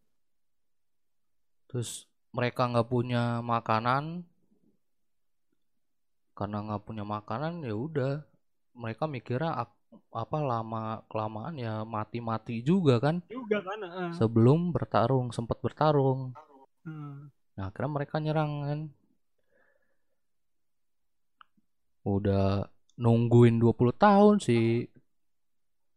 [1.68, 4.24] Terus mereka nggak punya makanan.
[6.36, 8.14] Karena nggak punya makanan ya udah.
[8.78, 9.52] Mereka mikirnya
[10.12, 14.10] apa lama kelamaan ya mati-mati juga kan juga kan heeh.
[14.20, 16.36] sebelum bertarung sempat bertarung.
[16.84, 17.32] Hmm.
[17.58, 18.80] Nah, akhirnya mereka nyerang kan.
[22.06, 24.86] Udah nungguin 20 tahun si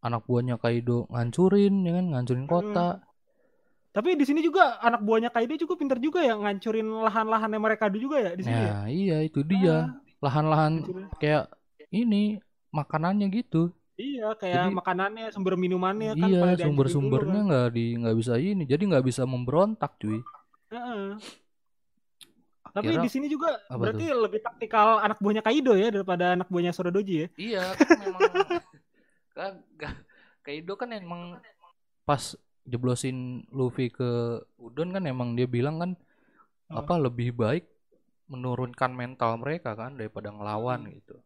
[0.01, 3.01] anak buahnya Kaido ngancurin ya kan, ngancurin kota.
[3.91, 8.17] tapi di sini juga anak buahnya Kaido juga pinter juga ya ngancurin lahan-lahannya mereka juga
[8.19, 9.93] ya di sini ya Nah, iya itu dia.
[10.17, 11.05] Lahan-lahan Ngancurin.
[11.17, 11.43] kayak
[11.89, 13.69] ini makanannya gitu.
[13.95, 18.15] iya kayak Jadi- makanannya sumber minumannya kan iya, pada dihancurin sumber-sumbernya dulu nggak di nggak
[18.15, 18.63] bisa ini.
[18.63, 20.17] Jadi nggak bisa memberontak, cuy.
[20.17, 20.31] kan.
[20.71, 21.09] Heeh.
[22.71, 27.15] tapi di sini juga berarti lebih taktikal anak buahnya Kaido ya daripada anak buahnya Sorodoji
[27.17, 28.21] ya Iya kan memang
[29.75, 30.01] ga-
[30.41, 31.37] Kaido kan emang
[32.01, 33.17] pas jeblosin
[33.49, 34.09] Luffy ke
[34.55, 35.91] Udon kan emang dia bilang kan
[36.67, 36.79] Oh.
[36.79, 37.67] apa lebih baik
[38.25, 41.19] menurunkan mental mereka kan daripada ngelawan gitu.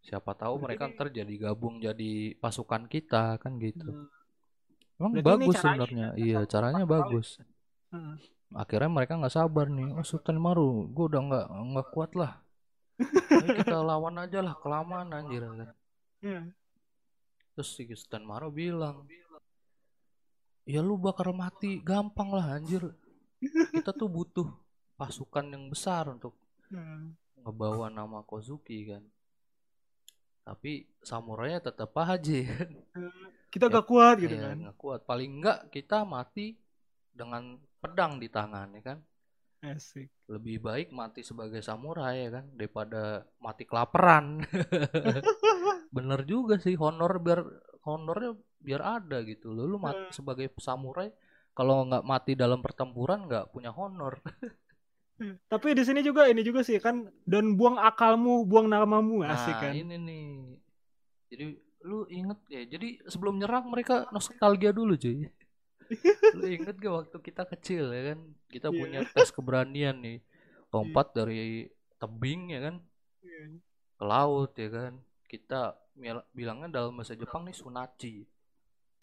[0.00, 3.84] Siapa tahu Berarti mereka ini- ntar jadi gabung jadi pasukan kita kan gitu.
[3.84, 4.08] Hmm.
[4.96, 6.08] Emang Berarti bagus sebenarnya.
[6.10, 7.36] ya, Iya, caranya bagus.
[7.92, 8.16] Heeh.
[8.50, 9.92] Akhirnya mereka nggak sabar nih.
[9.92, 12.32] Oh, Sultan Maru, gue udah nggak nggak kuat lah.
[13.44, 15.76] Ayo kita lawan aja lah, kelamaan anjir kan.
[16.18, 16.40] Iya.
[17.58, 19.02] Terus si Sultan Maru bilang,
[20.62, 22.86] ya lu bakal mati gampang lah anjir.
[23.74, 24.46] Kita tuh butuh
[24.94, 26.38] pasukan yang besar untuk
[26.70, 27.18] Hmm.
[27.42, 29.02] ngebawa nama Kozuki kan.
[30.46, 32.70] Tapi samurainya tetap aja kan.
[33.50, 35.00] kita Ya, gak kuat gitu Iya, kan nggak kuat.
[35.02, 36.54] Paling enggak kita mati
[37.10, 38.98] dengan pedang di tangan ya kan.
[39.66, 44.44] asik Lebih baik mati sebagai samurai ya kan daripada mati kelaparan.
[45.88, 47.40] Bener juga sih honor biar
[47.84, 49.64] honornya biar ada gitu loh.
[49.64, 50.14] Lu mati Hmm.
[50.14, 51.08] sebagai samurai
[51.52, 54.20] kalau nggak mati dalam pertempuran nggak punya honor.
[55.50, 59.60] tapi di sini juga ini juga sih kan dan buang akalmu buang namamu asik Nah,
[59.66, 60.26] kan ini nih.
[61.28, 61.44] Jadi
[61.82, 62.62] lu inget ya.
[62.68, 65.26] Jadi sebelum nyerang mereka nostalgia dulu cuy.
[66.38, 68.18] lu inget gak waktu kita kecil ya kan?
[68.46, 68.78] Kita Iya.
[68.78, 70.18] punya tes keberanian nih.
[70.70, 71.66] Lompat dari
[71.98, 72.76] tebing ya kan
[73.24, 73.42] Iya.
[73.98, 74.92] ke laut ya kan.
[75.28, 75.76] Kita
[76.32, 78.24] bilangnya dalam bahasa Jepang nih sunachi.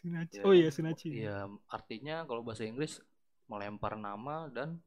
[0.02, 0.42] Sunachi.
[0.42, 0.76] Ya oh iya kan?
[0.76, 1.38] Sunachi Iya,
[1.70, 2.98] artinya kalau bahasa Inggris
[3.46, 4.82] melempar nama dan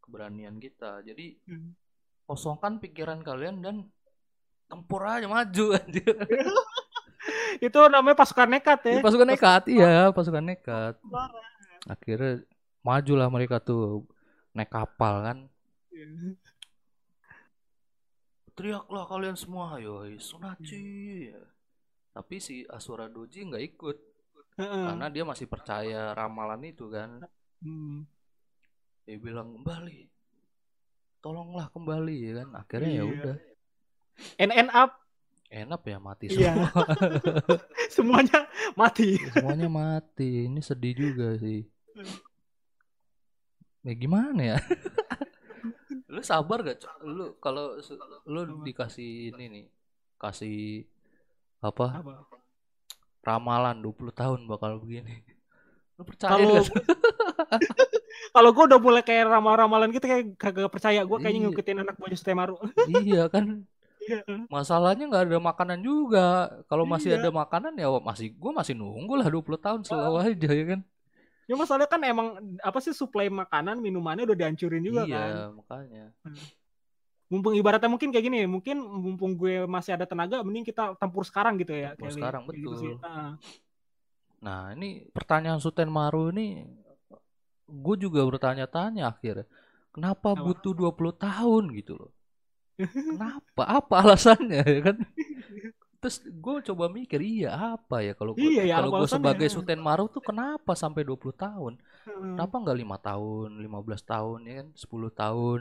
[0.00, 1.04] keberanian kita.
[1.04, 1.76] Jadi Hmm.
[2.24, 3.76] kosongkan pikiran kalian dan
[4.64, 6.08] tempur aja maju anjir.
[7.64, 10.94] itu namanya pasukan nekat ya Ini pasukan nekat, iya, pasukan nekat.
[11.84, 12.44] Akhirnya
[12.80, 14.08] majulah mereka tuh
[14.56, 15.38] naik kapal kan.
[18.58, 21.30] Teriaklah kalian semua, ayo Sunachi.
[22.10, 23.96] Tapi si Asura Doji nggak ikut
[24.58, 27.22] karena dia masih percaya ramalan itu kan.
[27.62, 28.02] Hmm.
[29.06, 30.10] Dia bilang kembali,
[31.22, 32.48] tolonglah kembali ya kan.
[32.58, 33.04] Akhirnya ya Iya.
[33.06, 33.36] udah,
[34.42, 34.90] NN up
[35.48, 36.52] enak ya mati Iya.
[36.58, 36.70] semua.
[37.94, 38.38] semuanya
[38.74, 39.22] mati.
[39.30, 40.50] Semuanya mati.
[40.50, 41.62] Ini sedih juga sih.
[43.86, 44.58] Ya gimana ya?
[46.08, 46.80] lu sabar gak?
[46.80, 46.94] Cok?
[47.04, 47.76] Lu kalau
[48.24, 49.64] lu dikasih ini nih,
[50.16, 50.88] kasih
[51.60, 52.00] apa?
[52.00, 52.14] Apa?
[53.22, 55.20] Ramalan 20 tahun bakal begini.
[56.00, 56.64] Lu percaya Kalau
[58.34, 61.04] kalau gue udah mulai kayak ramal-ramalan gitu kayak kagak percaya.
[61.04, 61.48] Gue kayaknya Iya.
[61.52, 62.56] ngikutin anak buahnya Sutemaru.
[63.04, 63.66] iya kan?
[64.00, 64.22] Iya.
[64.48, 66.48] Masalahnya nggak ada makanan juga.
[66.70, 67.20] Kalau masih Iya.
[67.20, 70.80] ada makanan ya masih gua masih nunggu lah 20 tahun selalu aja ya kan.
[71.48, 75.32] Ya masalahnya kan emang apa sih suplai makanan minumannya udah dihancurin juga iya, kan.
[75.56, 76.04] makanya.
[77.32, 81.56] Mumpung ibaratnya mungkin kayak gini, mungkin mumpung gue masih ada tenaga, mending kita tempur sekarang
[81.60, 81.96] gitu ya.
[81.96, 82.20] Tempur Kelly.
[82.20, 82.80] sekarang, Kayak gitu betul.
[82.80, 82.92] sih.
[83.00, 83.32] Nah,
[84.38, 86.62] Nah, ini pertanyaan Suten Maru ini
[87.68, 89.46] gue juga bertanya-tanya akhirnya.
[89.90, 90.42] Kenapa Apa?
[90.46, 92.10] butuh 20 tahun gitu loh?
[92.78, 93.62] Kenapa?
[93.66, 94.96] Apa alasannya ya kan?
[95.98, 99.80] Terus gue coba mikir, iya apa ya kalau gua, Iya, ya, kalau gue sebagai Suten
[99.82, 101.74] Maru tuh kenapa sampai 20 tahun?
[102.06, 102.22] heeh.
[102.38, 105.60] Kenapa nggak lima tahun, 15 tahun ya kan, 10 tahun?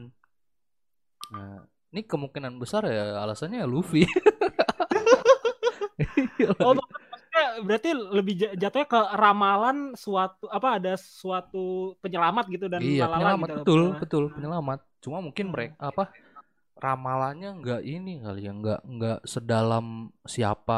[1.34, 1.58] Nah,
[1.89, 4.06] ini kemungkinan besar ya alasannya ya Luffy.
[5.97, 12.65] Iya Oh, maksudnya berarti lebih ja- jatuhnya ke ramalan suatu apa ada suatu penyelamat gitu
[12.69, 14.02] dan Iya, penyelamat gitu betul, penyelamat.
[14.06, 14.80] betul, penyelamat.
[15.02, 15.54] Cuma mungkin Hmm.
[15.54, 16.04] mereka apa
[16.85, 19.85] ramalannya nggak ini kali ya, nggak nggak sedalam
[20.35, 20.73] siapa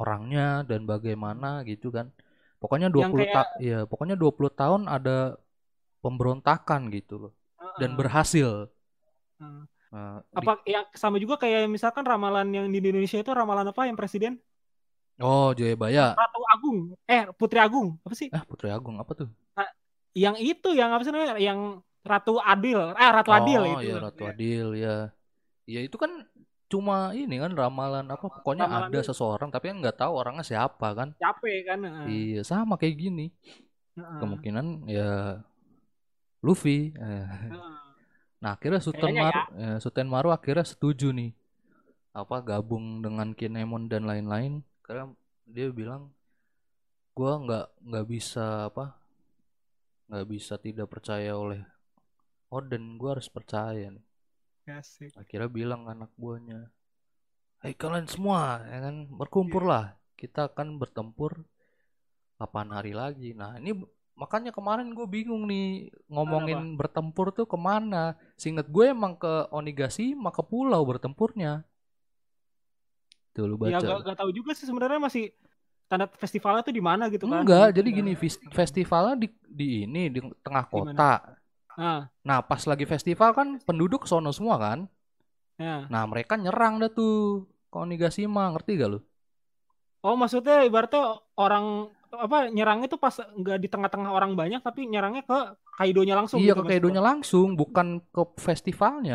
[0.00, 2.06] orangnya dan bagaimana gitu kan.
[2.60, 5.10] Pokoknya 20 Yang ta iya, pokoknya 20 tahun ada
[6.04, 7.32] pemberontakan gitu loh
[7.80, 8.00] dan Heeh.
[8.00, 8.50] berhasil.
[9.40, 9.62] Heeh.
[9.92, 13.82] Nah, di- Apa yang sama juga kayak misalkan ramalan yang di Indonesia itu ramalan apa
[13.90, 14.34] yang presiden?
[15.20, 16.18] oh, Jayabaya.
[16.18, 16.78] Ratu Agung.
[17.10, 17.88] Eh, Putri Agung.
[18.06, 18.30] Apa sih?
[18.36, 19.28] Ah, Putri Agung apa tuh?
[20.22, 21.36] Yang itu yang apa sih namanya?
[21.48, 21.60] Yang
[22.10, 22.78] Ratu Adil.
[23.00, 23.86] Eh, Ratu Adil Oh, itu.
[23.88, 24.88] ya Ratu Adil ya.
[25.64, 26.28] Ya itu kan
[26.68, 29.08] cuma ini kan ramalan apa pokoknya Ramalan ada itu.
[29.12, 31.08] seseorang tapi kan nggak tahu orangnya siapa kan.
[31.20, 31.78] Capek kan?
[31.84, 32.06] Heeh.
[32.08, 33.26] Iya, sama kayak gini.
[33.96, 34.18] Heeh.
[34.20, 35.40] kemungkinan ya
[36.44, 36.92] Luffy.
[36.92, 37.24] Heeh.
[38.44, 41.32] Nah akhirnya Suten Kayaknya Maru, eh, Suten Maru akhirnya setuju nih,
[42.12, 44.60] apa gabung dengan Kinemon dan lain-lain.
[44.84, 45.08] Karena
[45.48, 46.12] dia bilang,
[47.16, 48.92] gua nggak nggak bisa apa,
[50.12, 51.64] nggak bisa tidak percaya oleh
[52.52, 54.04] Oden, gua harus percaya nih.
[54.68, 55.12] Asik.
[55.16, 56.72] Akhirnya bilang anak buahnya,
[57.64, 61.48] Hei kalian semua, ya kan berkumpullah, kita akan bertempur
[62.36, 63.32] 8 hari lagi.
[63.32, 63.72] Nah ini
[64.14, 68.20] makanya kemarin gue bingung nih ngomongin bertempur tuh ke mana.
[68.36, 71.64] Seinget gue emang ke Onigashima ke pulau bertempurnya.
[73.32, 73.96] Tuh lu Ya baca.
[73.96, 75.32] gak, gak tahu juga sih sebenarnya masih
[75.88, 77.48] tanda festivalnya tuh di mana gitu kan.
[77.48, 78.12] Enggak, jadi gini
[78.52, 81.32] festivalnya di di ini di tengah kota.
[81.76, 84.78] Nah, Nah pas lagi festival kan penduduk sono semua kan.
[85.58, 85.92] ya.
[85.92, 87.12] Nah mereka nyerang dah tuh
[87.70, 88.98] ke Onigashima, ngerti gak lu?
[90.06, 91.02] Oh maksudnya ibaratnya
[91.40, 91.64] orang
[92.24, 95.36] apa nyerangnya tuh pas nggak di tengah-tengah orang banyak tapi nyerangnya ke
[95.78, 99.14] Kaidonya langsung Iya gitu ke Kaidonya langsung, bukan ke festivalnya.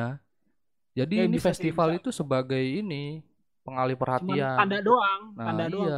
[1.00, 1.94] Jadi Ya, ini bisa festival bisa.
[1.98, 2.96] itu sebagai ini
[3.66, 4.56] pengalih Cuman perhatian.
[4.56, 5.96] tanda doang, Nah tanda doang.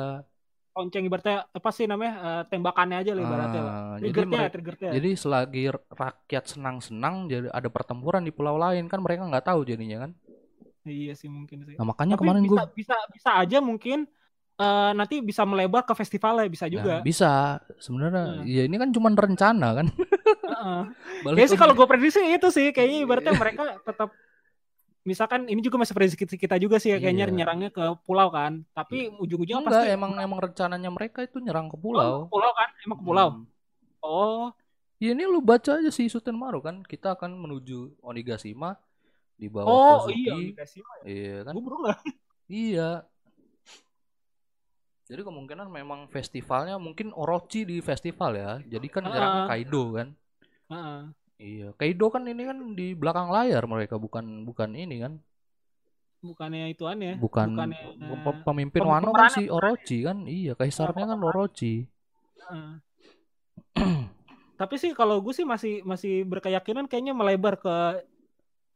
[0.72, 0.80] Iya.
[0.80, 3.74] Lonceng ibaratnya apa sih namanya eh, tembakannya aja lah ibaratnya lah.
[3.76, 4.92] Ah, jadi mereka, triggernya.
[4.96, 10.08] jadi selagi rakyat senang-senang, jadi ada pertempuran di pulau lain kan mereka nggak tahu jadinya
[10.08, 10.12] kan.
[10.88, 11.76] Iya sih mungkin sih.
[11.76, 14.08] Nah makanya Tapi kemarin bisa gue bisa bisa aja mungkin
[14.58, 17.04] eh, nanti bisa melebar ke festivalnya bisa juga.
[17.04, 18.48] bisa sebenarnya.
[18.48, 19.88] Ya ini kan cuma rencana kan.
[19.92, 20.82] Heeh.
[21.28, 24.10] Balik Kayaknya sih kalau gue prediksi itu sih kayaknya ibaratnya mereka tetap
[25.02, 27.34] misalkan ini juga masih prediksi kita juga sih ya kayaknya Iya.
[27.34, 28.62] nyerangnya ke pulau kan.
[28.72, 32.14] Tapi ujung-ujungnya Enggak, pasti emang emang rencananya mereka itu nyerang ke Oh, pulau.
[32.22, 33.28] ke pulau kan, emang ke pulau.
[33.34, 33.46] Hmm.
[34.00, 34.46] Oh,
[34.98, 36.86] Ya ini lu baca aja si Suten Maru kan.
[36.86, 38.78] Kita akan menuju Onigashima
[39.34, 40.22] di bawah oh Kozuki.
[40.22, 40.82] iya dikasih.
[41.04, 41.54] Iya kan?
[41.58, 41.94] Gue.
[42.48, 42.90] Iya.
[45.04, 48.52] Jadi kemungkinan memang festivalnya mungkin Orochi di festival ya.
[48.64, 49.48] Jadi kan nyerang Ah.
[49.50, 50.08] Kaido kan.
[50.70, 51.00] Heeh.
[51.42, 55.14] Iya, Kaido kan ini kan di belakang layar mereka bukan bukan ini kan.
[56.22, 57.14] Bukannya ituan ya?
[57.18, 57.82] Bukan Bukannya
[58.26, 60.18] pem- pemimpin pem- Wano kan si Orochi kan.
[60.30, 61.90] Iya, kaisarnya kan Orochi.
[62.46, 62.72] Heeh.
[64.62, 67.76] Tapi sih kalau gue sih masih masih berkeyakinan kayaknya melebar ke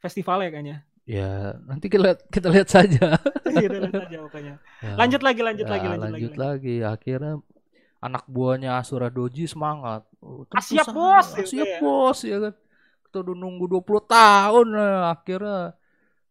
[0.02, 0.78] festivalnya kayaknya.
[1.06, 3.22] Ya, nanti kita lihat kita lihat saja.
[3.46, 4.56] Gitu lihat aja pokoknya.
[4.82, 6.42] Ya, Lanjut lagi, lanjut ya, lagi, lanjut, lanjut lagi.
[6.42, 6.76] lagi.
[6.82, 7.34] Akhirnya
[8.06, 10.06] anak buahnya Asura Doji semangat.
[10.22, 11.42] Oh, siap, bos, saja.
[11.42, 11.80] gitu siap ya.
[11.82, 12.54] bos ya kan.
[13.10, 15.60] Kita udah nunggu 20 tahun eh, akhirnya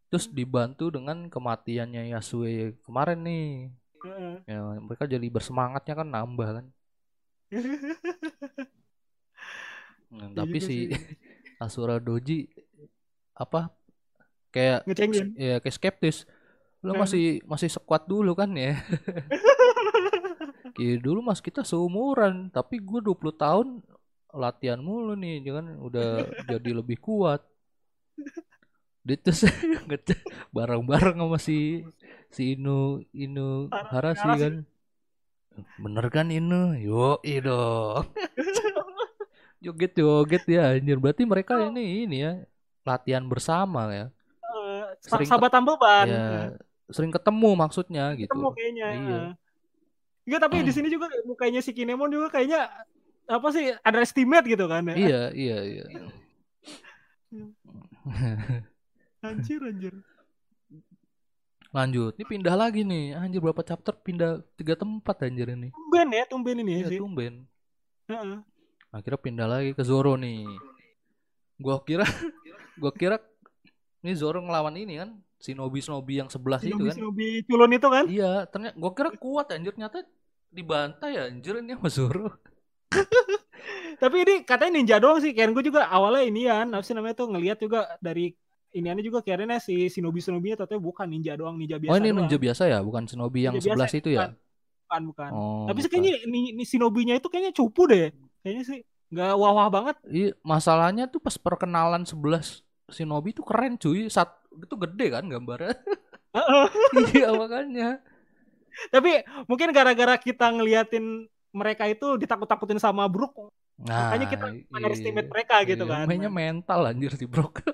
[0.07, 3.47] terus dibantu dengan kematiannya Yasue kemarin nih.
[4.47, 6.67] Ya, mereka jadi bersemangatnya kan nambah kan.
[10.15, 10.77] Nah, Iya tapi si.
[11.65, 12.47] Asura Doji
[13.35, 13.71] apa
[14.55, 15.35] kayak Ngecengin.
[15.35, 16.23] ya kayak skeptis.
[16.85, 18.79] Lu masih masih sekuat dulu kan ya.
[20.75, 23.67] Kayak dulu mas kita seumuran, tapi gue 20 tahun
[24.35, 26.11] latihan mulu nih, jangan udah
[26.51, 27.41] jadi lebih kuat.
[29.07, 29.45] Dia terus
[30.57, 31.85] bareng-bareng sama si
[32.33, 34.55] si Inu Inu Har- Harasi kan.
[35.79, 36.75] Bener kan Inu?
[36.83, 38.11] Yo, dong.
[39.65, 40.99] joget joget ya anjir.
[40.99, 42.33] Berarti mereka ini ini ya
[42.83, 44.07] latihan bersama ya.
[44.43, 46.05] Eh, Sering sahabat tambeban.
[46.11, 46.27] Ya
[46.91, 48.29] sering ketemu maksudnya gitu.
[48.35, 48.89] Ketemu kayaknya.
[48.93, 49.21] Iya.
[50.25, 52.65] Enggak, tapi di sini juga mukanya si Kinemon juga kayaknya
[53.25, 54.97] apa sih ada estimate gitu kan ya.
[54.97, 55.85] Iya, iya, iya.
[59.25, 59.95] Anjir anjir.
[61.75, 63.19] Lanjut, ini pindah lagi nih.
[63.19, 65.75] Anjir berapa chapter pindah tiga tempat anjir ini.
[65.75, 66.99] Tumben ya, tumben ini ya Iya, sih.
[67.03, 67.35] tumben.
[68.07, 68.39] Heeh.
[68.95, 70.47] Akhirnya pindah lagi ke Zoro nih.
[71.59, 72.07] Gua kira
[72.81, 73.17] gua kira
[74.05, 76.95] ini Zoro ngelawan ini kan, Shinobi-shinobi yang sebelah itu Shinobi kan.
[76.97, 78.05] Shinobi culun itu kan.
[78.09, 80.01] Iya, ternyata gua kira kuat anjir, ternyata
[80.49, 82.29] dibantai anjir ini sama Zoro.
[84.03, 85.37] Tapi ini katanya ninja doang sih.
[85.37, 88.33] Kirain gue juga awalnya inian, apa sih namanya tuh ngelihat juga dari
[88.75, 92.19] iniannya juga kirainnya si Shinobi Shinobi ternyata bukan ninja doang, ninja biasa Oh, ini doang.
[92.27, 94.21] ninja biasa ya, bukan Shinobi yang Ninja biasa, sebelah situ ya?
[94.85, 95.31] Bukan, bukan.
[95.31, 95.91] Oh, Tapi bukan.
[95.95, 98.11] kayaknya ini, ini Shinobi-nya itu kayaknya cupu deh.
[98.43, 98.79] Kayaknya sih
[99.15, 99.97] nggak wah-wah banget.
[100.11, 104.11] Iya, masalahnya tuh pas perkenalan 11 Shinobi tuh keren cuy.
[104.11, 105.75] Sat itu gede kan gambarnya.
[107.15, 108.03] Iya makanya.
[108.91, 114.71] Tapi mungkin gara-gara kita ngeliatin mereka itu ditakut-takutin sama Brook, Nah, makanya kita iya.
[114.71, 116.07] underestimate mereka gitu Iya, kan.
[116.07, 117.59] Mainnya mental anjir si Brock.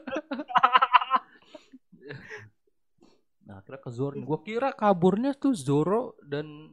[3.48, 4.16] nah, kira ke Zoro.
[4.24, 6.72] Gua kira kaburnya tuh Zoro dan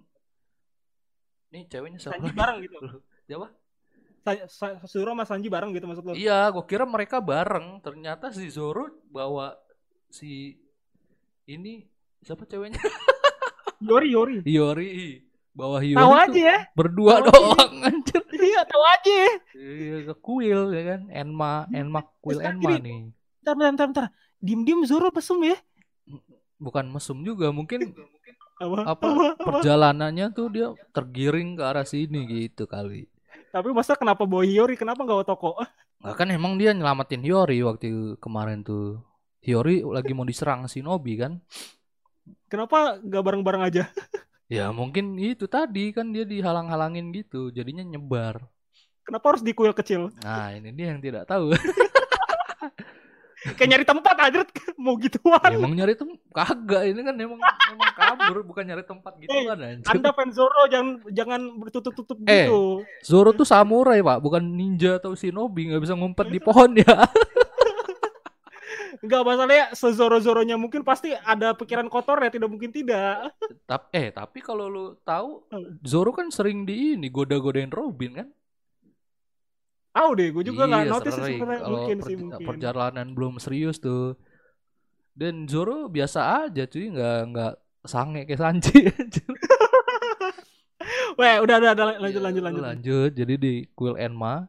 [1.52, 2.24] nih ceweknya siapa?
[2.24, 2.78] Sanji bareng gitu.
[3.28, 3.48] Siapa?
[4.24, 4.48] Sa-
[4.84, 6.14] Sasuro sama Sanji bareng gitu maksud lo.
[6.16, 7.84] Iya, gua kira mereka bareng.
[7.84, 9.56] Ternyata si Zoro bawa
[10.10, 10.56] si
[11.46, 11.88] ini
[12.22, 12.80] siapa ceweknya?
[13.88, 14.36] Yori Yori.
[14.42, 15.22] Hiyori.
[15.54, 16.60] Bawa Hiyori Tahu aja ya.
[16.74, 17.32] berdua Tahu aja.
[17.34, 18.22] doang anjir.
[18.38, 19.18] Iya, tahu aja.
[19.54, 21.02] Iya, ke kuil ya kan.
[21.10, 22.82] Enma, Enma kuil Enma gini.
[22.82, 23.00] nih.
[23.42, 24.06] Bentar, bentar, bentar, bentar.
[24.38, 25.58] Diem-diem Zoro pesum ya.
[26.58, 27.94] Bukan mesum juga, mungkin
[28.58, 28.98] Apa?
[28.98, 33.06] apa perjalanannya tuh dia tergiring ke arah sini gitu kali.
[33.54, 34.74] Tapi masa kenapa bawa Hiyori?
[34.74, 35.58] Kenapa nggak toko?
[36.02, 39.02] Nah, kan emang dia nyelamatin Hiyori waktu kemarin tuh.
[39.48, 41.40] Hiyori lagi mau diserang Shinobi kan.
[42.46, 43.84] Kenapa nggak bareng-bareng aja?
[44.48, 48.40] Ya mungkin itu tadi kan dia dihalang-halangin gitu, jadinya nyebar.
[49.04, 50.08] Kenapa harus di kuil kecil?
[50.24, 51.52] Nah ini dia yang tidak tahu.
[53.60, 54.48] Kayak nyari tempat aja
[54.80, 55.52] mau gituan.
[55.52, 59.92] emang nyari tem kagak ini kan emang emang kabur bukan nyari tempat gitu kan anjir.
[59.92, 62.48] Anda fans Zoro jangan jangan bertutup-tutup Eh.
[62.48, 62.88] gitu.
[63.04, 66.88] Zoro tuh samurai pak, bukan ninja atau shinobi nggak bisa ngumpet di pohon ya.
[69.04, 73.30] Enggak masalahnya sezoro-zoronya mungkin pasti ada pikiran kotor ya, tidak mungkin tidak.
[73.70, 75.46] Tapi eh tapi kalau lu tahu
[75.86, 78.28] Zoro kan sering di ini goda-godain Robin kan?
[79.98, 82.46] Tahu deh, gue juga nggak Iya, notice sih mungkin sih mungkin.
[82.46, 84.14] perjalanan belum serius tuh.
[85.18, 87.54] Dan Zoro biasa aja cuy, nggak nggak
[87.90, 88.86] sange kayak Sanji.
[91.18, 92.62] Weh, udah udah, udah lanjut Iya, lanjut lanjut.
[92.62, 93.12] Lanjut.
[93.18, 94.46] Jadi di kuil Enma,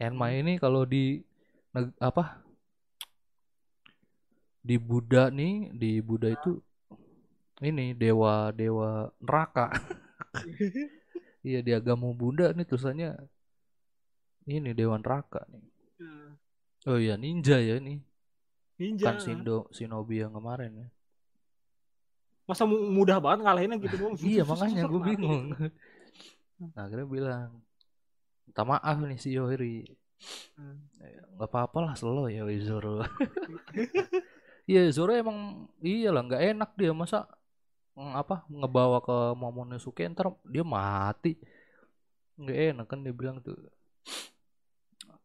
[0.00, 0.40] Enma Hmm.
[0.40, 1.20] ini kalau di
[2.00, 2.40] apa?
[4.62, 6.60] Di Buddha nih, di Buddha itu
[7.62, 9.72] ini dewa dewa neraka.
[11.38, 13.14] Iya di agama Buddha nih tulisannya
[14.50, 15.64] ini dewa neraka nih.
[16.90, 18.02] Oh iya ninja ya ini.
[18.76, 19.14] Ninja.
[19.14, 20.88] Bukan Shindo, Shinobi yang kemarin ya.
[22.44, 23.96] Masa mu- mudah banget ngalahinnya gitu.
[24.34, 25.54] Iya makanya gue bingung.
[26.74, 27.62] Nah akhirnya bilang
[28.44, 29.86] minta maaf nih si Yohiri.
[30.58, 30.90] Hmm.
[30.98, 33.06] Ya, nggak apa-apa lah slow ya weh, Zoro.
[34.70, 35.38] Iya Zoro emang
[35.80, 37.18] iyalah nggak enak dia masa
[37.98, 41.30] mm, apa ngebawa ke Momonosuke ntar dia mati.
[42.40, 43.56] Nggak enak kan dia bilang tuh.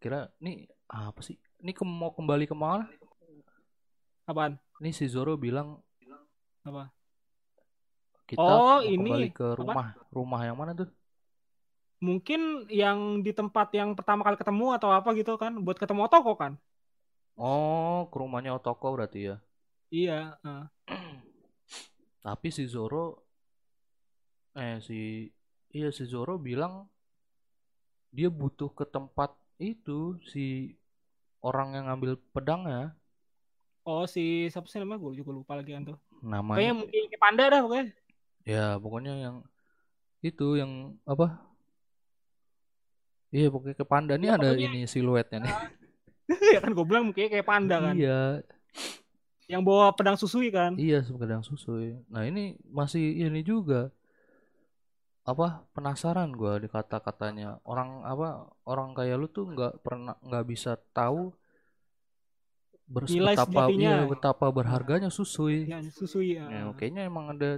[0.01, 0.57] Kira nih
[0.91, 1.37] apa sih?
[1.63, 2.85] Ini ke- mau kembali ke mana?
[4.27, 4.59] Apaan?
[4.81, 5.69] Ini si Zoro bilang
[6.67, 6.83] Apa?
[8.29, 9.11] kita Oh, mau ini.
[9.11, 9.73] kembali ke Apa?
[9.73, 9.87] rumah.
[10.15, 10.89] Rumah yang mana tuh?
[12.07, 12.39] Mungkin
[12.81, 16.53] yang di tempat yang pertama kali ketemu atau apa gitu kan, buat ketemu Otoko kan?
[17.35, 19.35] Oh, ke rumahnya Otoko berarti ya.
[19.89, 20.37] Iya.
[20.39, 20.63] eh.
[22.25, 23.19] Tapi si Zoro
[24.53, 25.27] eh si
[25.69, 26.85] iya si Zoro bilang
[28.09, 30.77] dia butuh ke tempat itu si
[31.41, 32.93] orang yang ngambil pedangnya
[33.81, 35.97] Oh si siapa sih namanya gue juga lupa lagi kan tuh.
[36.21, 37.85] namanya Kayaknya mungkin kayak panda dah pokoknya.
[38.45, 39.35] ya pokoknya yang
[40.21, 40.71] itu yang
[41.03, 41.27] apa
[43.33, 45.53] iya pokoknya ke panda nih Ya, ada pokoknya- ini siluetnya nih
[46.55, 47.95] ya kan gue bilang mungkin kayak panda kan.
[47.97, 48.41] iya
[49.51, 50.73] Yang bawa pedang susui kan.
[50.79, 53.91] iya pedang susui nah ini masih ini juga
[55.23, 60.75] apa penasaran gua di kata-katanya orang apa orang kayak lu tuh nggak pernah nggak bisa
[60.91, 61.31] tahu
[62.93, 66.35] Nilai betapa iya, betapa berharganya susui Ya susui.
[66.37, 66.45] ya.
[66.45, 67.57] Ya, kayaknya emang ada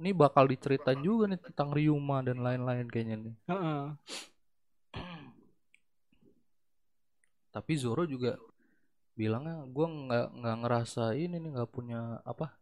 [0.00, 3.34] ini bakal diceritain juga nih tentang Ryuma dan lain-lain kayaknya nih.
[3.46, 3.82] Heeh.
[7.56, 8.36] Tapi Zoro juga
[9.16, 12.52] bilangnya gua nggak nggak ngerasa ini nih nggak punya apa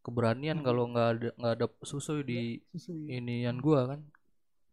[0.00, 0.66] keberanian Hmm.
[0.66, 2.40] kalau nggak ada nggak ada Susui di
[2.72, 3.08] Susui.
[3.12, 4.00] inian gua kan.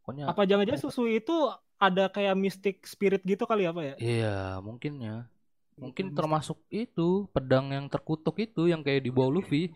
[0.02, 1.36] Pokoknya Apa jangan-jangan susui itu
[1.78, 3.93] ada kayak mystic spirit gitu kali apa ya?
[4.00, 5.28] iya mungkinnya.
[5.76, 9.71] Mungkin Mystic- termasuk itu pedang yang terkutuk itu yang kayak di bawah Luffy.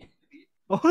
[0.66, 0.82] Oh.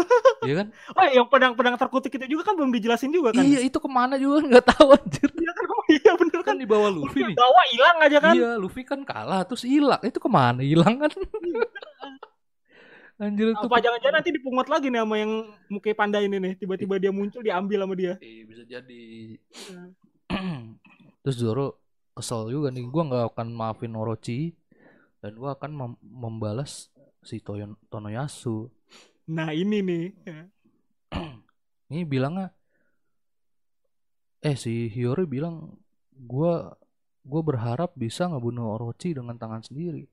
[0.47, 0.67] Iya kan?
[0.95, 3.43] Oh, yang pedang-pedang terkutuk itu juga kan belum dijelasin juga kan?
[3.43, 5.27] Iya itu ke mana juga nggak tahu anjir.
[5.35, 5.65] Iya kan?
[5.67, 6.55] Oh, iya bener kan.
[6.55, 7.35] Kan di bawah Luffy nih.
[7.35, 8.33] Bawa hilang aja kan?
[8.39, 9.99] Iya, Luffy kan kalah terus hilang.
[9.99, 10.63] Itu ke mana?
[10.63, 11.11] Hilang kan?
[13.15, 13.63] Anjir itu.
[13.67, 15.31] Apa jangan-jangan nanti dipungut lagi nih sama yang
[15.71, 16.53] muka panda ini nih.
[16.59, 18.13] Tiba-tiba dia muncul diambil sama dia.
[18.19, 19.03] Eh, bisa jadi.
[20.31, 20.75] Hmm.
[21.23, 21.79] terus Zoro
[22.11, 22.83] kesel juga nih.
[22.87, 24.51] Gua nggak akan maafin Orochi
[25.23, 26.91] dan gua akan mem- membalas
[27.23, 28.67] si Toyon Tonoyasu.
[29.29, 30.05] Nah ini nih.
[31.93, 32.49] Ini bilangnya
[34.41, 35.73] eh si Hiyori bilang
[36.13, 36.73] gua
[37.21, 40.05] gua berharap bisa ngebunuh Orochi dengan tangan sendiri.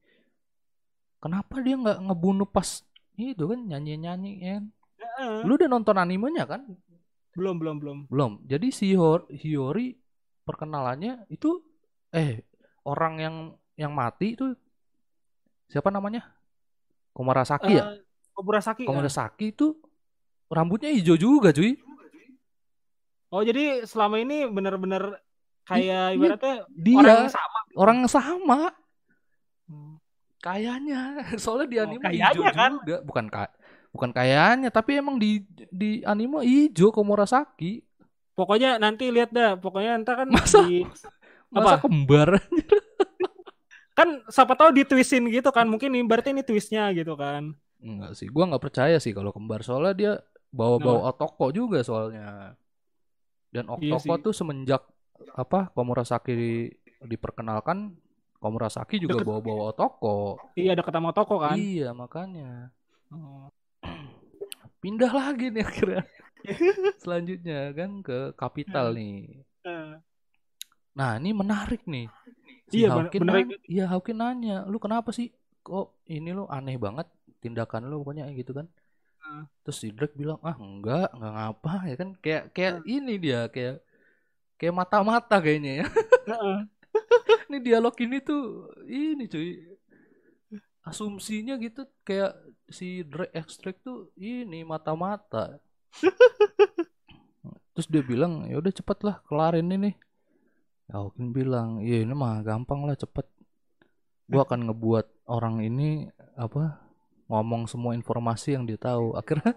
[1.20, 2.84] Kenapa dia nggak ngebunuh pas
[3.16, 4.62] itu kan nyanyi-nyanyi kan?
[5.00, 5.44] Heeh.
[5.44, 6.64] Lu udah nonton animenya kan?
[7.32, 7.98] Belum, belum, belum.
[8.12, 8.32] Belum.
[8.44, 9.96] Jadi si Hiyori
[10.44, 11.60] perkenalannya itu
[12.12, 12.44] eh
[12.84, 13.36] orang yang
[13.80, 14.52] yang mati itu
[15.72, 16.24] siapa namanya?
[17.12, 17.96] Komarasaki ya?
[18.32, 18.82] Eh, Koburasaki.
[18.84, 18.88] kan?
[18.88, 19.76] Komarasaki itu
[20.48, 21.76] rambutnya hijau juga, cuy.
[23.28, 25.20] Oh jadi selama ini benar-benar
[25.64, 27.58] kayak ibaratnya Dia orang yang sama.
[27.76, 28.60] orang yang sama
[29.64, 29.96] Hmm.
[30.38, 31.00] kayaknya.
[31.40, 32.72] Soalnya di Oh, anime kayaknya hijau kan?
[32.82, 33.54] juga, bukan ka-
[33.88, 37.80] bukan kayaknya, tapi emang di di anime hijau Komurasaki.
[38.32, 39.56] Pokoknya nanti lihat dah.
[39.56, 40.60] Pokoknya ntar kan Masa?
[40.64, 40.84] di
[41.48, 41.84] Masa Apa?
[41.88, 42.36] kembar?
[43.98, 45.64] kan siapa tahu ditwistin gitu kan.
[45.68, 47.52] Mungkin ini berarti ini twistnya gitu kan.
[47.82, 50.12] Enggak sih, gua nggak percaya sih kalau kembar soalnya dia
[50.48, 52.54] bawa-bawa Otoko juga soalnya.
[53.48, 54.22] Dan Iya Otoko sih.
[54.22, 54.82] tuh semenjak
[55.32, 57.92] apa Komurasaki di- diperkenalkan,
[58.34, 59.26] Komurasaki juga Deket.
[59.26, 60.38] bawa-bawa Otoko.
[60.54, 61.54] Iya dekat sama toko kan.
[61.54, 62.70] Iya, makanya
[63.08, 63.50] Oh.
[64.80, 66.02] pindah lagi nih akhirnya.
[67.02, 69.42] Selanjutnya kan ke kapital nih.
[69.62, 69.94] Eh,
[70.92, 72.04] Nah, ini menarik nih.
[72.68, 75.32] Si Iya, Hawkin nan- iya Hawkin nanya, lu kenapa sih?
[75.62, 77.06] Kok ini lu aneh banget
[77.38, 78.66] tindakan lu pokoknya gitu kan?
[79.22, 79.46] Hmm.
[79.62, 82.08] Terus si Drake bilang, ah enggak, enggak ngapa ya kan?
[82.18, 83.76] Kayak kayak ini dia kayak
[84.58, 85.86] kayak mata-mata kayaknya ya.
[86.30, 86.58] Heeh.
[87.48, 89.62] ini dialog ini tuh ini cuy.
[90.82, 92.34] Asumsinya gitu kayak
[92.66, 95.62] si Drake X-Drake tuh ini mata-mata.
[97.72, 99.96] Terus dia bilang, ya udah cepet lah kelarin ini.
[100.88, 103.24] Ya Hawkin bilang, iya ini mah gampang lah cepet.
[104.28, 106.78] Gua akan ngebuat orang ini apa
[107.28, 109.14] ngomong semua informasi yang dia tahu.
[109.14, 109.56] Akhirnya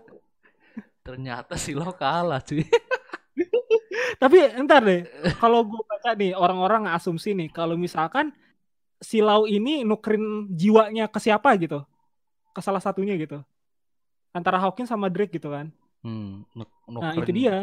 [1.05, 2.63] ternyata si lo kalah cuy.
[4.21, 5.03] Tapi entar deh,
[5.39, 8.31] kalau gue baca nih orang-orang asumsi nih, kalau misalkan
[8.99, 11.83] si Lau ini nukerin jiwanya ke siapa gitu,
[12.55, 13.43] ke salah satunya gitu,
[14.31, 15.67] antara Hawkins sama Drake gitu kan.
[15.99, 17.57] Hmm, nuk- Nah itu dia.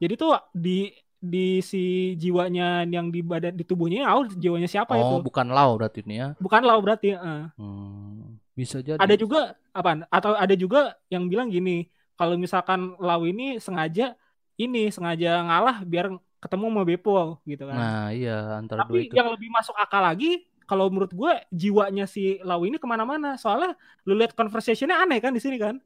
[0.00, 5.14] Jadi tuh di di si jiwanya yang di badan di tubuhnya oh jiwanya siapa itu?
[5.16, 6.28] Oh, bukan Lau berarti ini ya.
[6.40, 7.12] Bukan Lau berarti.
[7.12, 7.44] eh.
[7.60, 8.96] Hmm, bisa jadi.
[8.96, 10.08] Ada juga apa?
[10.08, 14.16] Atau ada juga yang bilang gini, kalau misalkan Lau ini sengaja
[14.56, 16.08] ini sengaja ngalah biar
[16.40, 17.76] ketemu sama Beppo gitu kan.
[17.76, 19.14] Nah, iya antara dua Tapi itu.
[19.16, 23.36] yang lebih masuk akal lagi, kalau menurut gue jiwanya si Lau ini ke mana-mana.
[23.36, 23.76] Soalnya
[24.08, 25.76] lu lihat conversationnya aneh kan di sini kan,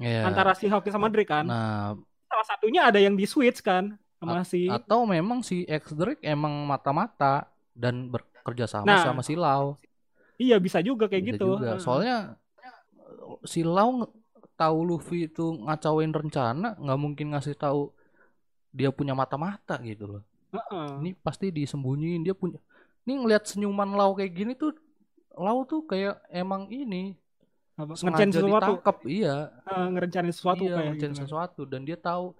[0.00, 0.24] Iya.
[0.24, 1.44] antara si Hawkins sama Drake kan.
[1.44, 1.96] Nah,
[2.26, 4.66] Salah satunya ada yang di switch kan sama si.
[4.66, 7.46] atau memang si X Drake emang mata-mata
[7.76, 9.76] dan bekerja sama Nah, sama si Lau.
[10.36, 11.48] Iya bisa juga kayak Bisa gitu.
[11.56, 11.76] juga.
[11.80, 12.36] Soalnya
[13.44, 14.08] si Lau
[14.56, 17.92] tahu Luffy itu ngacauin rencana, nggak mungkin ngasih tahu
[18.72, 20.22] dia punya mata-mata gitu loh.
[20.52, 20.88] Heeh.
[21.04, 22.56] Ini pasti disembunyiin dia punya.
[23.04, 24.72] Ini ngelihat senyuman Lau kayak gini tuh
[25.36, 27.12] Lau tuh kayak emang ini
[27.76, 29.34] Apa, ngerencanain sesuatu, ditangkap, iya.
[29.68, 31.24] eh, ngerencanain sesuatu iya, kayak ngerjain gitu kan.
[31.28, 32.32] sesuatu dan dia tahu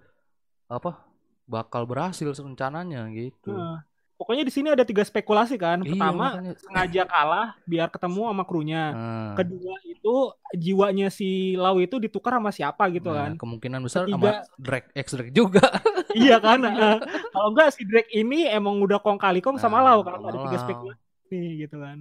[0.65, 1.06] apa
[1.47, 3.55] bakal berhasil rencananya gitu.
[3.55, 3.81] Nah,
[4.19, 5.79] pokoknya di sini ada tiga spekulasi kan.
[5.79, 6.53] Iya, Pertama makanya.
[6.59, 8.83] sengaja kalah biar ketemu sama krunya.
[8.91, 10.15] Nah, Kedua itu
[10.53, 13.31] jiwanya si Lau itu ditukar sama siapa gitu nah, kan.
[13.39, 15.63] kemungkinan besar Ketiga- sama Drake X Drake juga.
[16.19, 16.59] iya kan.
[16.59, 16.99] Nah,
[17.31, 20.39] kalau enggak si Drake ini emang udah kong kali kong sama Lau kan sama ada
[20.45, 20.99] tiga spekulasi
[21.31, 21.97] nih gitu kan.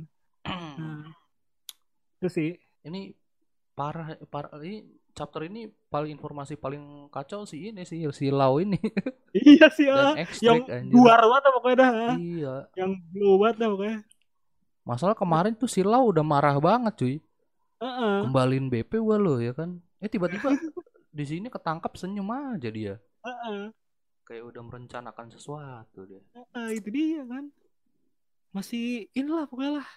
[0.76, 1.08] Nah,
[2.18, 2.50] itu sih.
[2.80, 3.12] ini
[3.74, 4.86] parah parah ini
[5.16, 8.76] chapter ini paling informasi paling kacau sih ini sih si Lau ini
[9.32, 10.12] Iya sih ah.
[10.44, 10.92] yang anjir.
[10.92, 11.90] luar banget pokoknya dah.
[11.92, 12.14] ah.
[12.16, 12.54] Iya.
[12.76, 13.98] Yang blue banget dah pokoknya.
[14.84, 17.14] Masalah kemarin tuh si Lau udah marah banget cuy.
[17.80, 18.16] Heeh.
[18.28, 19.76] Kembaliin BP gua lo ya kan.
[20.00, 20.52] Eh tiba-tiba
[21.16, 22.96] di sini ketangkap senyum aja dia.
[23.24, 23.72] Heeh.
[24.24, 26.20] Kayak udah merencanakan sesuatu dia.
[26.32, 27.44] Heeh, itu dia kan.
[28.52, 29.88] Masih inilah pokoknya lah.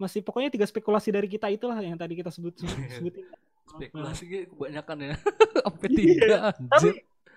[0.00, 2.56] Masih pokoknya tiga spekulasi dari kita itulah yang tadi kita sebut
[2.96, 3.24] sebutin.
[3.68, 5.14] Spekulasi kebanyakan ya.
[5.64, 5.96] Sampai Iya.
[5.96, 6.36] tiga
[6.68, 6.88] Tapi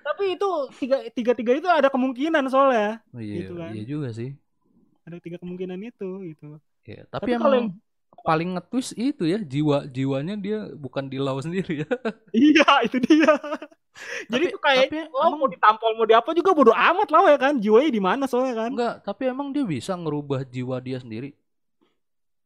[0.02, 3.00] tapi itu tiga tiga tiga itu ada kemungkinan soalnya.
[3.12, 3.72] Oh, iya, gitu kan.
[3.72, 4.34] iya juga sih.
[5.04, 6.58] Ada tiga kemungkinan itu gitu.
[6.84, 7.70] Iya, Tapi, tapi, kalau emang yang
[8.22, 11.90] paling nge-twist itu ya jiwa jiwanya dia bukan di Lau sendiri ya.
[12.32, 13.34] iya itu dia.
[14.32, 17.08] Jadi Tapi- tuh kayak tapi lo emang- mau ditampol mau di apa juga bodo amat
[17.08, 17.54] lah ya kan.
[17.56, 18.70] Jiwanya di mana soalnya kan.
[18.72, 21.36] Enggak, tapi emang dia bisa ngerubah jiwa dia sendiri.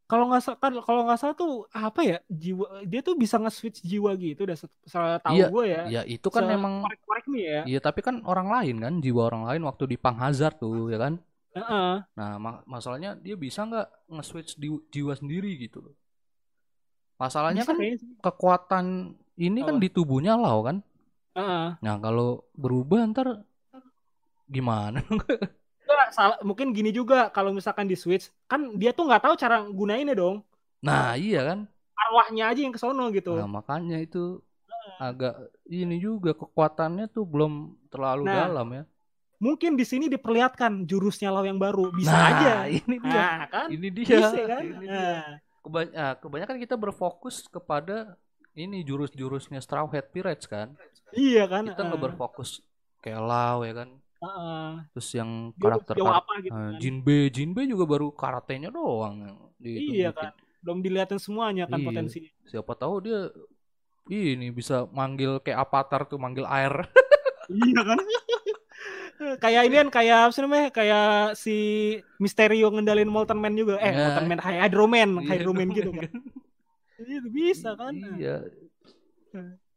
[0.06, 3.82] Kalau nggak salah kan kalau nggak salah tuh apa ya jiwa dia tuh bisa nge-switch
[3.82, 5.82] jiwa gitu udah salah tahu Iya, gue ya.
[5.90, 7.60] Ya itu kan emang korek-korek nih ya.
[7.66, 11.02] Iya, tapi kan orang lain kan, jiwa orang lain waktu di Pang Hazard tuh, ya
[11.02, 11.18] kan?
[11.58, 12.06] Heeh.
[12.14, 15.96] Nah, ma- masalahnya dia bisa nggak nge-switch di jiwa sendiri gitu loh.
[17.18, 18.10] Masalahnya Bisa kan kayaknya sih.
[18.22, 18.86] kekuatan
[19.42, 19.84] ini kan Apa?
[19.84, 20.78] di tubuhnya Lau kan.
[21.34, 21.66] Heeh.
[21.82, 23.42] Nah, kalau berubah ntar
[24.46, 25.02] gimana?
[26.16, 30.16] Salah mungkin gini juga kalau misalkan di switch kan dia tuh nggak tahu cara gunainnya
[30.16, 30.42] dong
[30.86, 31.60] Nah, iya kan?
[31.96, 34.40] arwahnya aja yang kesono gitu Nah, makanya itu
[35.02, 35.34] agak
[35.68, 38.84] ini juga kekuatannya tuh belum terlalu Nah, dalam ya.
[39.42, 43.20] mungkin di sini diperlihatkan jurusnya Lau yang baru bisa nah, aja ini dia.
[43.20, 44.08] nah kan Ini dia.
[44.24, 44.94] bisa kan Ini dia.
[44.94, 45.24] nah,
[45.66, 48.16] Keba- ah, kebanyakan kita berfokus kepada
[48.56, 50.72] ini jurus-jurusnya Straw Hat Pirates kan.
[51.18, 52.06] iya kan Kita nggak Heeh.
[52.08, 52.50] berfokus
[53.04, 53.90] kayak Lau ya kan.
[54.16, 54.70] Heeh.
[54.92, 59.16] Terus yang Dia karakter karakter apa gitu kan Jinbe, Jinbe juga baru karatenya doang
[59.60, 61.86] iya kan belum dilihatin semuanya kan Iya.
[61.86, 63.20] potensinya Siapa tahu dia
[64.08, 66.74] ini bisa manggil kayak Avatar tuh manggil air.
[67.50, 67.98] iya kan
[69.44, 71.56] kayak ini kan kayak apa sih namanya kayak si
[72.18, 74.02] Misterio ngendalin Molten Man juga eh Ya.
[74.10, 76.22] Molten Man Hydro Man Iya, Hydro Man gitu kan kan.
[76.98, 78.36] Itu bisa kan Iya.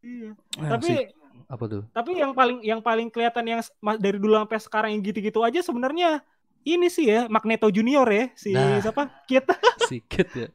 [0.01, 1.11] iya Nah, tapi
[1.47, 1.83] apa tuh?
[1.93, 3.61] Tapi yang paling yang paling kelihatan yang
[3.97, 6.19] dari dulu sampai sekarang yang gitu-gitu aja sebenarnya
[6.65, 8.83] ini sih ya Magneto Junior ya si Nah.
[8.83, 9.55] siapa kita
[9.87, 10.47] Sikit ya.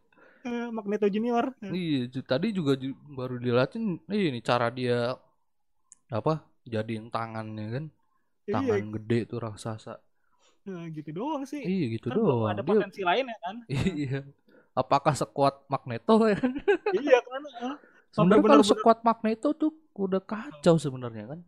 [0.76, 1.57] Magneto Junior.
[1.64, 5.16] Iya, tadi juga ju- baru dilihatin ini cara dia
[6.12, 6.45] apa?
[6.64, 7.85] Jadiin tangannya kan.
[8.45, 9.97] Tangan Iya, gede tuh raksasa.
[10.64, 11.61] nah, gitu doang sih.
[11.61, 12.49] Iya gitu Kan doang.
[12.53, 13.57] ada Dia potensi lain ya kan?
[14.01, 14.20] iya.
[14.74, 16.53] Apakah sekuat Magneto ya kan?
[16.93, 17.43] iya kan?
[18.15, 21.41] Sebenarnya kalau bener-bener- sekuat Magneto tuh udah kacau sebenarnya kan.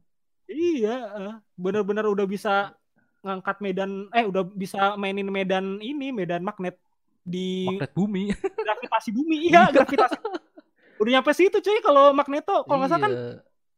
[0.47, 1.37] Iya, ah.
[1.55, 2.75] benar-benar udah bisa
[3.23, 6.79] ngangkat medan eh udah bisa mainin medan ini medan magnet
[7.23, 8.31] di Magnet bumi.
[8.67, 9.51] gravitasi bumi.
[9.51, 10.19] Iya, gravitasi.
[10.97, 13.33] udah nyampe situ cuy kalau Magneto kalau nggak salah kan Iya.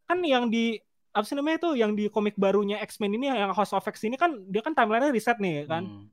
[0.07, 0.78] kan yang di
[1.11, 4.14] apa sih namanya tuh yang di komik barunya X-Men ini yang House of X ini
[4.14, 5.82] kan dia kan timeline reset nih kan.
[5.82, 6.07] Hmm.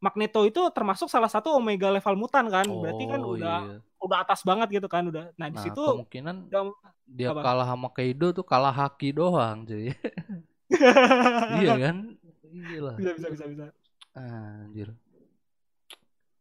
[0.00, 2.64] Magneto itu termasuk salah satu Omega level mutan kan.
[2.64, 3.76] Berarti kan Oh, udah iya.
[4.00, 5.28] udah atas banget gitu kan udah.
[5.36, 6.72] Nah, di Nah, situ kemungkinan udah-
[7.04, 7.40] dia apa?
[7.42, 9.92] kalah sama Kaido tuh kalah haki doang, cuy.
[11.60, 11.96] iya kan?
[12.50, 12.94] Iya lah.
[12.96, 13.64] bisa bisa bisa bisa.
[14.12, 14.88] Anjir.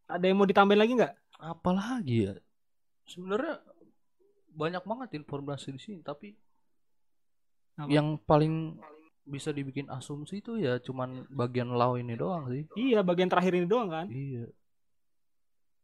[0.05, 1.13] Ada yang mau ditambahin lagi nggak?
[1.37, 2.33] Apalagi ya?
[3.05, 3.59] Sebenarnya
[4.49, 6.33] banyak banget informasi di sini, tapi
[7.75, 7.87] Apa?
[7.87, 8.79] yang paling
[9.29, 12.65] bisa dibikin asumsi itu ya cuman bagian law ini doang sih.
[12.73, 14.09] Iya, bagian terakhir ini doang kan.
[14.09, 14.49] Iya.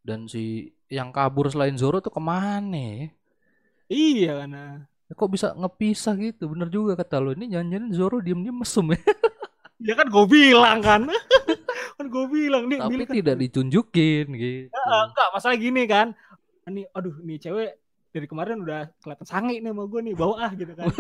[0.02, 3.08] Dan si yang kabur selain Zoro tuh ke mana ya?
[3.86, 4.50] Iya kan.
[4.50, 4.76] nah.
[5.06, 6.50] Ya, Kok bisa ngepisah gitu?
[6.50, 7.34] Bener juga kata lo.
[7.34, 8.98] Ini jangan-jangan Zoro diem-diem mesum ya.
[9.76, 11.04] Ya kan gue bilang kan.
[12.00, 14.72] kan gue bilang nih, Tapi kan- tidak ditunjukin gitu.
[14.72, 16.16] Eh, enggak, masalah gini kan.
[16.66, 17.72] Ini aduh, nih cewek
[18.10, 20.88] dari kemarin udah kelihatan sange nih sama gue nih, bawa ah gitu kan.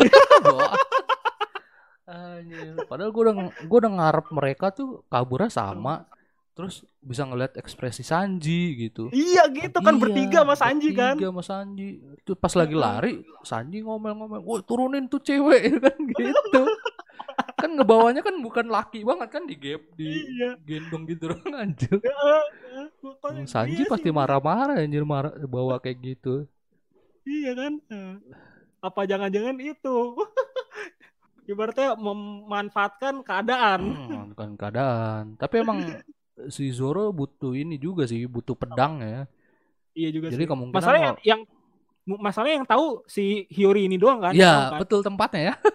[2.06, 2.78] Anjir.
[2.86, 6.06] Padahal gue udah gue udah ngarep mereka tuh kaburnya sama.
[6.56, 9.12] Terus bisa ngeliat ekspresi Sanji gitu.
[9.12, 11.20] iya gitu kan Iya, bertiga sama Sanji kan.
[11.20, 11.89] bertiga sama Sanji.
[12.16, 16.62] Itu pas lagi lari, Sanji ngomel-ngomel, "Woi, turunin tuh cewek." kan gitu.
[17.56, 20.56] kan ngebawanya kan bukan laki banget kan di gap di Iya.
[20.64, 21.99] gendong gitu dong anjir.
[23.43, 26.47] Sanji iya pasti marah-marah anjir marah bawa kayak gitu.
[27.26, 27.74] Iya kan?
[28.80, 29.95] Apa jangan-jangan itu
[31.46, 33.80] ibaratnya memanfaatkan keadaan.
[33.82, 35.24] Hmm, kan keadaan.
[35.36, 35.80] Tapi emang
[36.56, 39.24] si Zoro butuh ini juga sih, butuh pedang ya.
[39.93, 40.50] Iya juga Jadi sih.
[40.50, 41.41] kemungkinan Masalahnya yang, kalau- yang
[42.06, 44.34] masalahnya yang tahu si Hiyori ini doang kan?
[44.34, 44.80] Iya, kan?
[44.82, 45.56] betul tempatnya ya.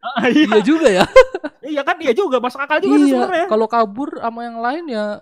[0.00, 0.48] Ah, iya.
[0.48, 1.04] iya juga ya.
[1.76, 3.44] iya kan iya juga masuk akal juga sih sebenarnya.
[3.44, 5.20] iya, kalau kabur sama yang lain ya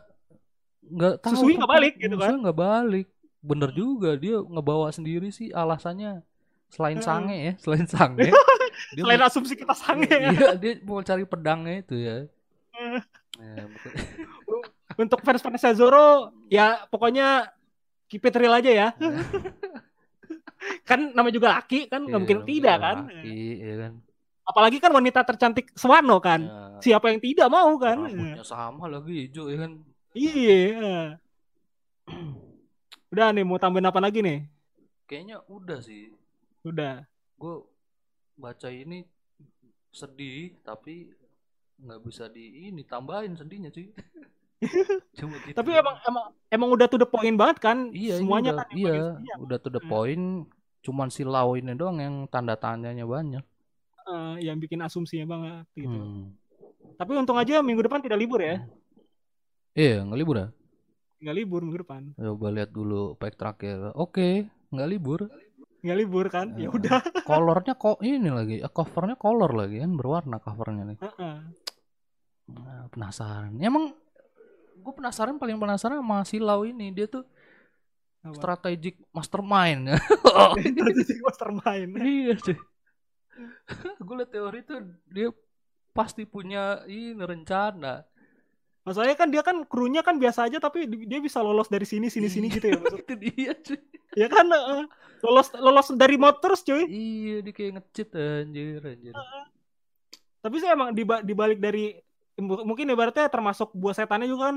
[0.86, 1.34] nggak tahu.
[1.34, 2.30] Susui nggak tempat- balik gitu kan.
[2.30, 3.06] Susui nggak balik.
[3.42, 6.22] Bener juga dia ngebawa sendiri sih alasannya
[6.68, 7.06] selain Heeh.
[7.06, 8.28] sange ya, selain sange.
[8.92, 10.30] dia Selain mau- asumsi kita sange ya.
[10.30, 12.16] Iya, dia mau cari pedangnya itu ya.
[13.34, 13.92] Ya, betul.
[15.02, 16.08] Untuk fans-fansnya Zoro
[16.48, 17.54] ya pokoknya
[18.06, 18.88] keep it real aja ya.
[20.82, 22.96] kan namanya juga laki kan nggak Iya, mungkin tidak kan.
[23.06, 23.92] laki, ya kan.
[24.42, 26.40] Apalagi kan wanita tercantik Swano kan.
[26.42, 28.00] Ya, Siapa yang tidak mau kan?
[28.00, 29.72] rambutnya sama lagi hijau ya kan.
[30.12, 31.20] Iya.
[33.12, 34.44] Udah nih mau tambahin apa lagi nih?
[35.04, 36.12] Kayaknya udah sih.
[36.62, 37.04] Udah.
[37.34, 37.62] Gue
[38.34, 39.02] baca ini
[39.88, 41.10] sedih tapi
[41.78, 43.88] nggak bisa di ini tambahin sedihnya cuy.
[45.18, 45.54] Cuma gitu.
[45.54, 47.94] Tapi emang emang emang udah to the point banget kan?
[47.94, 49.36] iya Semuanya udah, kan iya paling sedih.
[49.38, 49.90] udah to the Hmm.
[49.90, 50.24] point.
[50.78, 53.44] Cuman si Lau ini doang yang tanda tanyanya banyak.
[54.08, 55.90] Eh, yang bikin asumsinya banget gitu.
[55.90, 56.32] Hmm.
[56.96, 58.62] Tapi untung aja minggu depan tidak libur ya.
[59.72, 60.48] Iya nggak libur ya?
[61.18, 62.02] Nggak libur minggu depan.
[62.14, 63.94] Coba lihat dulu pack terakhir.
[63.94, 65.30] Oke nggak libur.
[65.78, 66.58] Nggak libur kan?
[66.58, 66.98] Ya udah.
[67.22, 70.98] Colornya kok ini lagi, eh, covernya color lagi kan berwarna covernya nih.
[70.98, 71.36] Heeh.
[72.48, 73.54] Nah, penasaran.
[73.60, 73.94] Emang
[74.78, 77.26] gue penasaran paling penasaran sama si Lau ini dia tuh
[78.24, 78.34] Apa?
[78.34, 79.92] strategic mastermind.
[80.64, 81.92] Strategic mastermind.
[82.02, 82.56] iya cuy.
[84.06, 85.28] gue liat teori tuh dia
[85.94, 88.02] pasti punya ini rencana.
[88.88, 92.08] Masalahnya kan dia kan krunya kan biasa aja tapi di- dia bisa lolos dari sini
[92.08, 92.98] sini sini gitu ya maksud.
[92.98, 93.78] Itu dia cuy.
[94.14, 94.82] Ya kan heeh.
[95.20, 96.84] lolos lolos dari mod terus cuy.
[96.84, 99.12] Iya dia kayak ngecit anjir anjir.
[100.38, 101.98] Tapi sih emang diba- dibalik dari
[102.36, 104.56] mu- mungkin ibaratnya termasuk buah setannya juga kan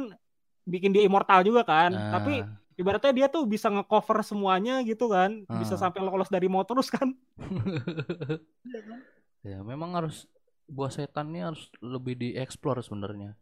[0.63, 1.89] bikin dia immortal juga kan.
[1.89, 2.45] Nah, Tapi
[2.77, 5.43] ibaratnya dia tuh bisa ngecover semuanya gitu kan.
[5.51, 5.82] Bisa Ah.
[5.82, 7.11] sampai lolos dari mod terus kan.
[9.43, 10.29] ya memang harus
[10.65, 13.34] buah setan ini harus lebih dieksplor sebenarnya.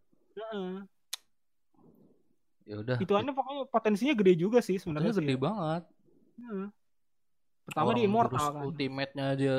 [2.70, 2.98] Ya udah.
[3.02, 5.26] Ituannya pokoknya potensinya gede juga sih sebenarnya Sebenarnya sih.
[5.26, 5.84] gede banget.
[6.38, 6.68] Heeh.
[7.66, 8.62] Pertama Orang di immortal kan.
[8.66, 9.54] Ultimate-nya aja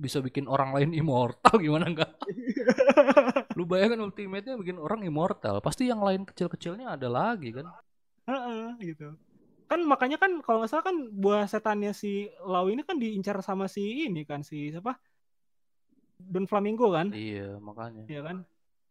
[0.00, 2.12] bisa bikin orang lain immortal gimana enggak?
[3.58, 7.68] Lu bayangin ultimate-nya bikin orang immortal, pasti yang lain kecil-kecilnya ada lagi kan?
[8.24, 9.12] Heeh, gitu.
[9.68, 13.68] Kan makanya kan kalau nggak salah kan buah setannya si Lau ini kan diincar sama
[13.68, 14.96] si ini kan si siapa?
[16.20, 17.12] Don Flamingo kan?
[17.12, 18.04] Iya, makanya.
[18.08, 18.36] Iya kan?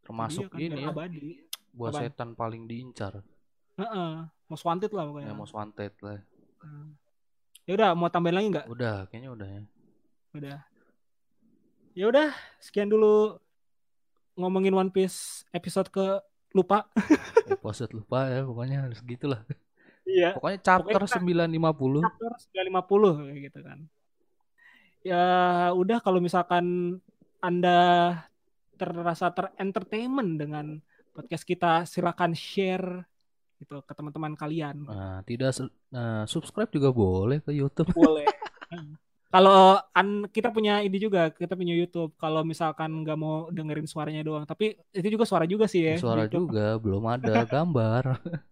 [0.09, 1.27] Termasuk Iya kan, ini ya, abadi.
[1.69, 2.01] buah Apaan?
[2.09, 3.21] setan paling diincar.
[3.77, 4.11] Heeh.
[4.49, 5.29] Most wanted lah pokoknya.
[5.29, 6.19] Ya most wanted lah.
[6.65, 6.97] Hmm.
[7.69, 8.65] Ya udah mau tambahin lagi nggak?
[8.65, 9.61] Udah, kayaknya udah ya.
[10.33, 10.57] Udah.
[11.93, 13.37] Ya udah, sekian dulu
[14.33, 16.17] ngomongin One Piece episode ke
[16.57, 16.89] lupa.
[17.53, 19.45] Episode lupa ya, pokoknya harus gitulah.
[20.09, 20.33] Iya.
[20.33, 23.79] Pokoknya chapter Pokoknya 950 Chapter 950 kayak gitu kan.
[25.05, 25.25] Ya
[25.77, 26.97] udah kalau misalkan
[27.39, 27.77] Anda
[28.79, 30.65] terasa terentertainment dengan
[31.11, 33.03] podcast kita silakan share
[33.59, 34.87] gitu ke teman-teman kalian.
[34.87, 35.51] Nah, tidak
[35.91, 37.91] nah, subscribe juga boleh ke YouTube.
[37.91, 38.23] Boleh.
[39.29, 42.17] Kalau an kita punya ini juga, kita punya YouTube.
[42.17, 45.95] Kalau misalkan nggak mau dengerin suaranya doang, tapi itu juga suara juga sih ya.
[46.01, 46.49] Suara YouTube.
[46.49, 48.03] juga, belum ada gambar.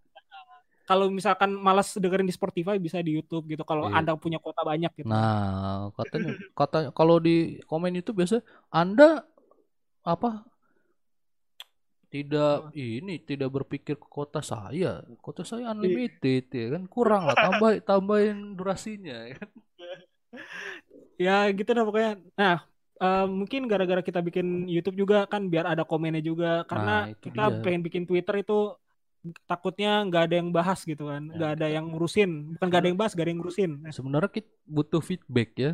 [0.88, 3.65] Kalau misalkan malas dengerin di Spotify bisa di YouTube gitu.
[3.67, 3.99] Kalau Iya.
[3.99, 5.09] Anda punya kuota banyak gitu.
[5.09, 8.39] Nah, katanya kata kalau di komen itu biasa
[8.71, 9.28] Anda
[10.08, 10.47] apa
[12.08, 15.03] tidak ini tidak berpikir ke kota saya.
[15.20, 19.49] Kota saya unlimited ya kan kurang lah tambah tambahin durasinya ya kan.
[21.20, 22.12] Ya gitu dah pokoknya.
[22.39, 22.58] Nah,
[23.03, 27.43] eh, mungkin gara-gara kita bikin YouTube juga kan biar ada komennya juga karena Nah, kita
[27.51, 27.60] dia.
[27.60, 28.72] pengen bikin Twitter itu
[29.43, 32.88] takutnya nggak ada yang bahas gitu kan, Ya, nggak ada yang ngurusin, bukan nggak ada
[32.88, 33.72] yang bahas, nggak ada yang ngurusin.
[33.91, 35.72] Sebenarnya kita butuh feedback ya.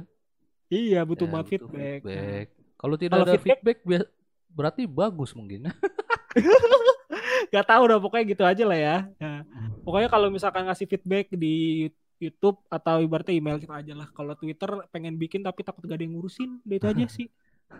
[0.74, 2.00] Iya butuh Ya, banget butuh feedback.
[2.02, 2.48] Nah, feedback.
[2.82, 4.10] Kalau tidak Kalau ada feedback- feedback,
[4.54, 5.68] berarti bagus mungkin.
[7.54, 8.98] Gak tahu udah pokoknya gitu aja lah ya.
[9.22, 9.46] Nah,
[9.86, 11.90] pokoknya kalau misalkan ngasih feedback di
[12.22, 14.08] YouTube atau ibaratnya email kita aja lah.
[14.14, 17.28] Kalau Twitter pengen bikin tapi takut gak ada yang ngurusin, udah itu aja sih.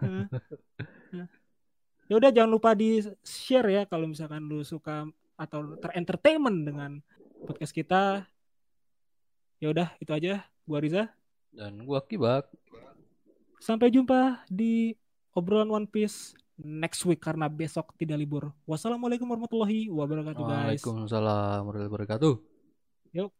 [0.02, 0.28] Nah,
[1.16, 1.28] nah.
[2.12, 5.08] Ya udah jangan lupa di share ya kalau misalkan lu suka
[5.40, 6.92] atau terentertainment dengan
[7.48, 8.28] podcast kita.
[9.64, 10.44] Ya udah itu aja.
[10.68, 11.08] Gua Riza.
[11.56, 12.52] Dan gua kibak.
[13.64, 14.92] Sampai jumpa di
[15.32, 18.54] obrolan One Piece next week karena besok tidak libur.
[18.70, 20.82] Wassalamualaikum warahmatullahi wabarakatuh guys.
[20.82, 22.34] Waalaikumsalam warahmatullahi wabarakatuh.
[23.14, 23.32] Yuk.